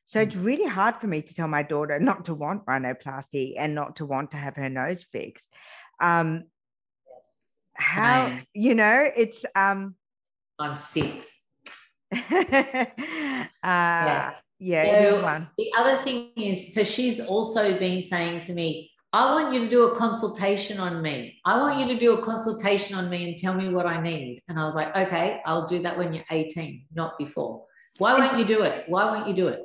So 0.07 0.21
it's 0.21 0.35
mm. 0.35 0.45
really 0.45 0.67
hard 0.67 0.97
for 0.97 1.07
me 1.07 1.21
to 1.21 1.35
tell 1.35 1.49
my 1.49 1.63
daughter 1.63 2.01
not 2.01 2.25
to 2.27 2.35
want 2.35 2.65
rhinoplasty 2.65 3.55
and 3.59 3.75
not 3.75 3.97
to 3.97 4.07
want 4.07 4.31
to 4.31 4.39
have 4.39 4.57
her 4.57 4.71
nose 4.71 5.05
fixed. 5.05 5.53
Um. 6.01 6.45
How, 7.79 8.27
Same. 8.27 8.43
you 8.55 8.75
know, 8.75 9.11
it's. 9.17 9.45
Um, 9.55 9.95
I'm 10.59 10.77
six. 10.77 11.31
uh, 12.13 12.19
yeah. 13.63 14.33
Yeah, 14.61 15.11
so. 15.11 15.47
The 15.57 15.71
other 15.79 15.97
thing 15.99 16.31
is, 16.37 16.75
so 16.75 16.83
she's 16.83 17.21
also 17.21 17.79
been 17.79 18.03
saying 18.03 18.41
to 18.41 18.53
me, 18.53 18.91
I 19.13 19.33
want 19.33 19.55
you 19.55 19.61
to 19.61 19.69
do 19.69 19.85
a 19.85 19.97
consultation 19.97 20.79
on 20.79 21.01
me. 21.01 21.41
I 21.45 21.57
want 21.59 21.79
you 21.79 21.87
to 21.95 21.99
do 21.99 22.19
a 22.19 22.23
consultation 22.23 22.97
on 22.97 23.09
me 23.09 23.31
and 23.31 23.39
tell 23.39 23.55
me 23.55 23.69
what 23.69 23.87
I 23.87 24.03
need. 24.03 24.43
And 24.49 24.59
I 24.59 24.67
was 24.67 24.75
like, 24.75 24.95
okay, 24.97 25.41
I'll 25.47 25.67
do 25.67 25.83
that 25.83 25.97
when 25.97 26.13
you're 26.13 26.25
18, 26.31 26.87
not 26.93 27.17
before. 27.19 27.65
Why 27.99 28.15
won't 28.19 28.39
you 28.39 28.45
do 28.45 28.63
it? 28.63 28.85
Why 28.89 29.05
won't 29.05 29.29
you 29.29 29.35
do 29.35 29.49
it? 29.49 29.63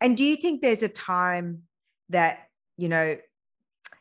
And 0.00 0.16
do 0.16 0.24
you 0.24 0.36
think 0.36 0.62
there's 0.62 0.84
a 0.84 0.88
time 0.88 1.62
that, 2.10 2.48
you 2.76 2.88
know, 2.88 3.16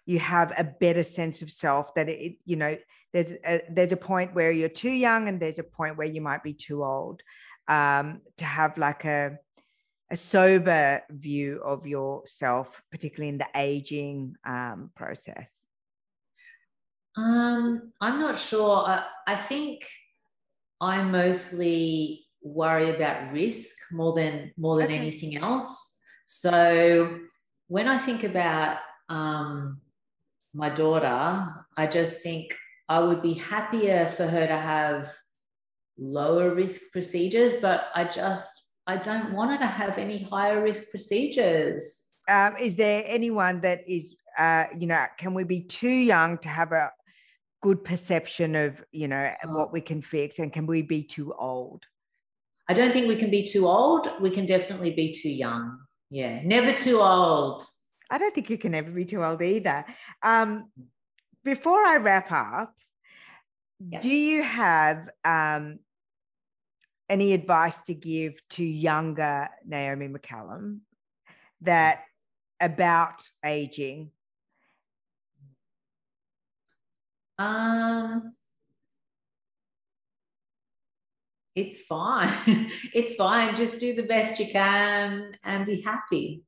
you 0.05 0.19
have 0.19 0.53
a 0.57 0.63
better 0.63 1.03
sense 1.03 1.41
of 1.41 1.51
self 1.51 1.93
that 1.95 2.07
it, 2.07 2.37
you 2.45 2.55
know, 2.55 2.77
there's 3.18 3.34
a, 3.47 3.61
there's 3.72 3.91
a 3.91 3.97
point 3.97 4.36
where 4.36 4.51
you're 4.51 4.70
too 4.70 4.91
young 4.91 5.28
and 5.28 5.39
there's 5.39 5.57
a 5.57 5.63
point 5.63 5.97
where 5.97 6.07
you 6.07 6.22
might 6.22 6.43
be 6.43 6.53
too 6.53 6.84
old 6.84 7.24
um, 7.68 8.22
to 8.38 8.45
have 8.45 8.78
like 8.78 9.05
a, 9.05 9.39
a 10.11 10.15
sober 10.15 11.01
view 11.09 11.59
of 11.65 11.88
yourself, 11.88 12.80
particularly 12.91 13.30
in 13.30 13.39
the 13.39 13.47
aging 13.55 14.36
um, 14.45 14.91
process? 14.95 15.65
Um, 17.15 17.91
I'm 17.99 18.20
not 18.20 18.38
sure. 18.38 18.86
I, 18.86 19.05
I 19.26 19.36
think 19.36 19.88
I 20.80 21.01
mostly 21.01 22.24
worry 22.43 22.91
about 22.95 23.34
risk 23.34 23.76
more 23.91 24.13
than 24.13 24.51
more 24.57 24.78
than 24.78 24.91
okay. 24.91 24.97
anything 24.97 25.38
else. 25.38 25.97
So 26.28 27.18
when 27.68 27.88
I 27.88 27.97
think 27.97 28.24
about 28.24 28.78
um, 29.09 29.82
my 30.53 30.70
daughter, 30.70 31.65
I 31.76 31.88
just 31.88 32.22
think 32.22 32.55
I 32.89 32.99
would 32.99 33.21
be 33.21 33.33
happier 33.33 34.07
for 34.09 34.25
her 34.25 34.47
to 34.47 34.57
have 34.57 35.13
lower 35.97 36.53
risk 36.53 36.91
procedures, 36.91 37.55
but 37.61 37.89
I 37.95 38.05
just 38.05 38.51
I 38.88 38.97
don't 38.97 39.33
want 39.33 39.51
her 39.51 39.57
to 39.57 39.65
have 39.65 39.97
any 39.97 40.19
higher 40.19 40.61
risk 40.63 40.91
procedures. 40.91 42.13
Um, 42.29 42.55
is 42.57 42.77
there 42.77 43.03
anyone 43.05 43.59
that 43.61 43.81
is, 43.88 44.15
uh, 44.38 44.65
you 44.79 44.88
know, 44.88 45.05
can 45.17 45.33
we 45.33 45.43
be 45.43 45.61
too 45.61 45.89
young 45.89 46.38
to 46.39 46.49
have 46.49 46.71
a 46.71 46.91
good 47.61 47.83
perception 47.83 48.55
of, 48.55 48.83
you 48.91 49.07
know, 49.07 49.33
oh. 49.43 49.53
what 49.53 49.73
we 49.73 49.81
can 49.81 50.01
fix, 50.01 50.39
and 50.39 50.53
can 50.53 50.65
we 50.65 50.81
be 50.81 51.03
too 51.03 51.33
old? 51.38 51.83
I 52.69 52.73
don't 52.73 52.91
think 52.91 53.07
we 53.07 53.15
can 53.15 53.31
be 53.31 53.45
too 53.45 53.67
old. 53.67 54.09
We 54.21 54.29
can 54.29 54.45
definitely 54.45 54.91
be 54.91 55.13
too 55.13 55.29
young. 55.29 55.79
Yeah, 56.09 56.41
never 56.43 56.73
too 56.73 57.01
old. 57.01 57.63
I 58.09 58.17
don't 58.17 58.33
think 58.33 58.49
you 58.49 58.57
can 58.57 58.73
ever 58.73 58.91
be 58.91 59.05
too 59.05 59.23
old 59.23 59.41
either. 59.41 59.85
Um, 60.23 60.69
before 61.47 61.79
I 61.79 61.95
wrap 61.95 62.29
up, 62.29 62.75
do 64.01 64.09
you 64.09 64.43
have 64.43 65.09
um, 65.23 65.79
any 67.09 67.31
advice 67.31 67.79
to 67.83 67.93
give 67.93 68.45
to 68.49 68.65
younger 68.65 69.47
Naomi 69.65 70.09
McCullum 70.09 70.79
that 71.61 72.03
about 72.59 73.21
aging? 73.45 74.11
Um, 77.39 78.33
it's 81.55 81.79
fine. 81.79 82.33
it's 82.93 83.15
fine. 83.15 83.55
Just 83.55 83.79
do 83.79 83.95
the 83.95 84.03
best 84.03 84.37
you 84.37 84.51
can 84.51 85.31
and 85.45 85.65
be 85.65 85.79
happy. 85.79 86.43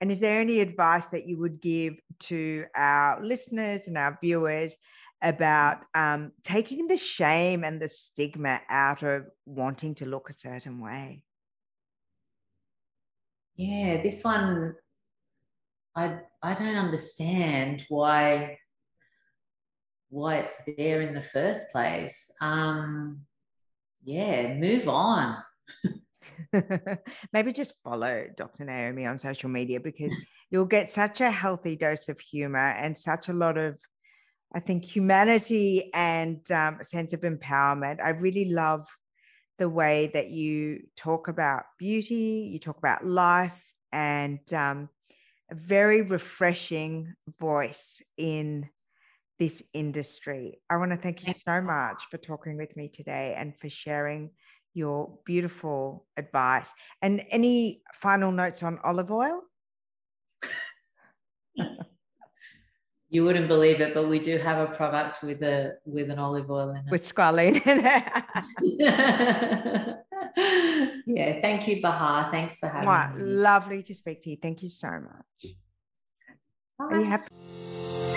And 0.00 0.12
is 0.12 0.20
there 0.20 0.40
any 0.40 0.60
advice 0.60 1.06
that 1.06 1.26
you 1.26 1.38
would 1.38 1.60
give 1.60 1.94
to 2.20 2.64
our 2.74 3.22
listeners 3.22 3.88
and 3.88 3.98
our 3.98 4.16
viewers 4.22 4.76
about 5.22 5.78
um, 5.94 6.32
taking 6.44 6.86
the 6.86 6.96
shame 6.96 7.64
and 7.64 7.80
the 7.80 7.88
stigma 7.88 8.60
out 8.68 9.02
of 9.02 9.26
wanting 9.46 9.94
to 9.96 10.06
look 10.06 10.30
a 10.30 10.32
certain 10.32 10.80
way. 10.80 11.22
Yeah, 13.56 14.00
this 14.02 14.22
one, 14.22 14.76
I 15.96 16.20
I 16.42 16.54
don't 16.54 16.76
understand 16.76 17.84
why 17.88 18.58
why 20.10 20.36
it's 20.36 20.56
there 20.76 21.02
in 21.02 21.14
the 21.14 21.22
first 21.22 21.72
place. 21.72 22.30
Um, 22.40 23.22
yeah, 24.04 24.54
move 24.54 24.88
on. 24.88 25.42
Maybe 27.32 27.52
just 27.52 27.74
follow 27.82 28.26
Dr. 28.36 28.64
Naomi 28.64 29.06
on 29.06 29.18
social 29.18 29.50
media 29.50 29.80
because 29.80 30.14
you'll 30.50 30.64
get 30.64 30.88
such 30.88 31.20
a 31.20 31.30
healthy 31.30 31.76
dose 31.76 32.08
of 32.08 32.20
humor 32.20 32.58
and 32.58 32.96
such 32.96 33.28
a 33.28 33.32
lot 33.32 33.58
of 33.58 33.78
I 34.54 34.60
think 34.60 34.84
humanity 34.84 35.90
and 35.92 36.40
um, 36.50 36.78
a 36.80 36.84
sense 36.84 37.12
of 37.12 37.20
empowerment. 37.20 38.00
I 38.02 38.10
really 38.10 38.50
love 38.50 38.86
the 39.58 39.68
way 39.68 40.10
that 40.14 40.30
you 40.30 40.84
talk 40.96 41.28
about 41.28 41.64
beauty, 41.78 42.48
you 42.50 42.58
talk 42.58 42.78
about 42.78 43.04
life, 43.04 43.72
and 43.92 44.40
um, 44.54 44.88
a 45.50 45.54
very 45.54 46.02
refreshing 46.02 47.14
voice 47.38 48.02
in 48.16 48.70
this 49.38 49.62
industry. 49.72 50.60
I 50.70 50.76
want 50.76 50.92
to 50.92 50.96
thank 50.96 51.26
you 51.26 51.32
so 51.32 51.60
much 51.60 52.04
for 52.10 52.18
talking 52.18 52.56
with 52.56 52.76
me 52.76 52.88
today 52.88 53.34
and 53.36 53.56
for 53.58 53.68
sharing 53.68 54.30
your 54.78 55.18
beautiful 55.26 56.06
advice. 56.16 56.72
And 57.02 57.20
any 57.30 57.82
final 57.92 58.32
notes 58.32 58.62
on 58.62 58.78
olive 58.84 59.10
oil? 59.10 59.42
You 63.10 63.24
wouldn't 63.24 63.48
believe 63.48 63.80
it, 63.80 63.94
but 63.94 64.06
we 64.06 64.18
do 64.18 64.36
have 64.36 64.68
a 64.68 64.70
product 64.70 65.22
with 65.22 65.42
a 65.42 65.76
with 65.86 66.10
an 66.10 66.18
olive 66.18 66.50
oil 66.50 66.68
in 66.70 66.76
it. 66.76 66.90
With 66.90 67.02
squalene 67.02 67.66
in 67.66 67.86
it. 67.86 68.02
yeah, 71.06 71.40
thank 71.40 71.66
you, 71.66 71.80
Bahar. 71.80 72.30
Thanks 72.30 72.58
for 72.58 72.68
having 72.68 72.86
wow, 72.86 73.14
me. 73.16 73.22
Lovely 73.22 73.82
to 73.84 73.94
speak 73.94 74.20
to 74.22 74.30
you. 74.30 74.36
Thank 74.36 74.62
you 74.62 74.68
so 74.68 74.90
much. 74.90 75.54
Bye. 76.78 76.84
Are 76.84 77.00
you 77.00 77.06
happy? 77.06 77.28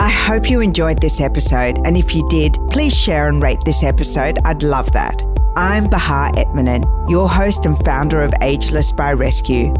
I 0.00 0.08
hope 0.08 0.48
you 0.48 0.62
enjoyed 0.62 1.02
this 1.02 1.20
episode, 1.20 1.78
and 1.84 1.94
if 1.94 2.14
you 2.14 2.26
did, 2.30 2.56
please 2.70 2.96
share 2.96 3.28
and 3.28 3.42
rate 3.42 3.58
this 3.66 3.82
episode. 3.82 4.38
I'd 4.46 4.62
love 4.62 4.90
that. 4.92 5.20
I'm 5.56 5.90
Bahar 5.90 6.32
Etminan, 6.32 7.10
your 7.10 7.28
host 7.28 7.66
and 7.66 7.76
founder 7.84 8.22
of 8.22 8.32
Ageless 8.40 8.92
by 8.92 9.12
Rescue. 9.12 9.74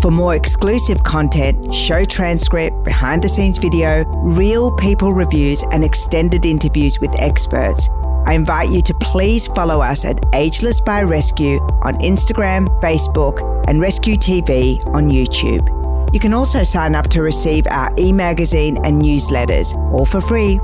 For 0.00 0.12
more 0.12 0.36
exclusive 0.36 1.02
content, 1.02 1.74
show 1.74 2.04
transcript, 2.04 2.84
behind 2.84 3.24
the 3.24 3.28
scenes 3.28 3.58
video, 3.58 4.04
real 4.22 4.70
people 4.76 5.12
reviews, 5.12 5.64
and 5.72 5.82
extended 5.82 6.46
interviews 6.46 7.00
with 7.00 7.10
experts, 7.18 7.88
I 8.26 8.34
invite 8.34 8.70
you 8.70 8.80
to 8.80 8.94
please 9.00 9.48
follow 9.48 9.80
us 9.80 10.04
at 10.04 10.24
Ageless 10.34 10.80
by 10.80 11.02
Rescue 11.02 11.58
on 11.82 11.94
Instagram, 11.94 12.68
Facebook, 12.80 13.42
and 13.66 13.80
Rescue 13.80 14.14
TV 14.14 14.86
on 14.94 15.10
YouTube. 15.10 15.73
You 16.14 16.20
can 16.20 16.32
also 16.32 16.62
sign 16.62 16.94
up 16.94 17.08
to 17.08 17.22
receive 17.22 17.66
our 17.66 17.92
e 17.98 18.12
magazine 18.12 18.78
and 18.84 19.02
newsletters, 19.02 19.74
all 19.92 20.06
for 20.06 20.20
free. 20.20 20.60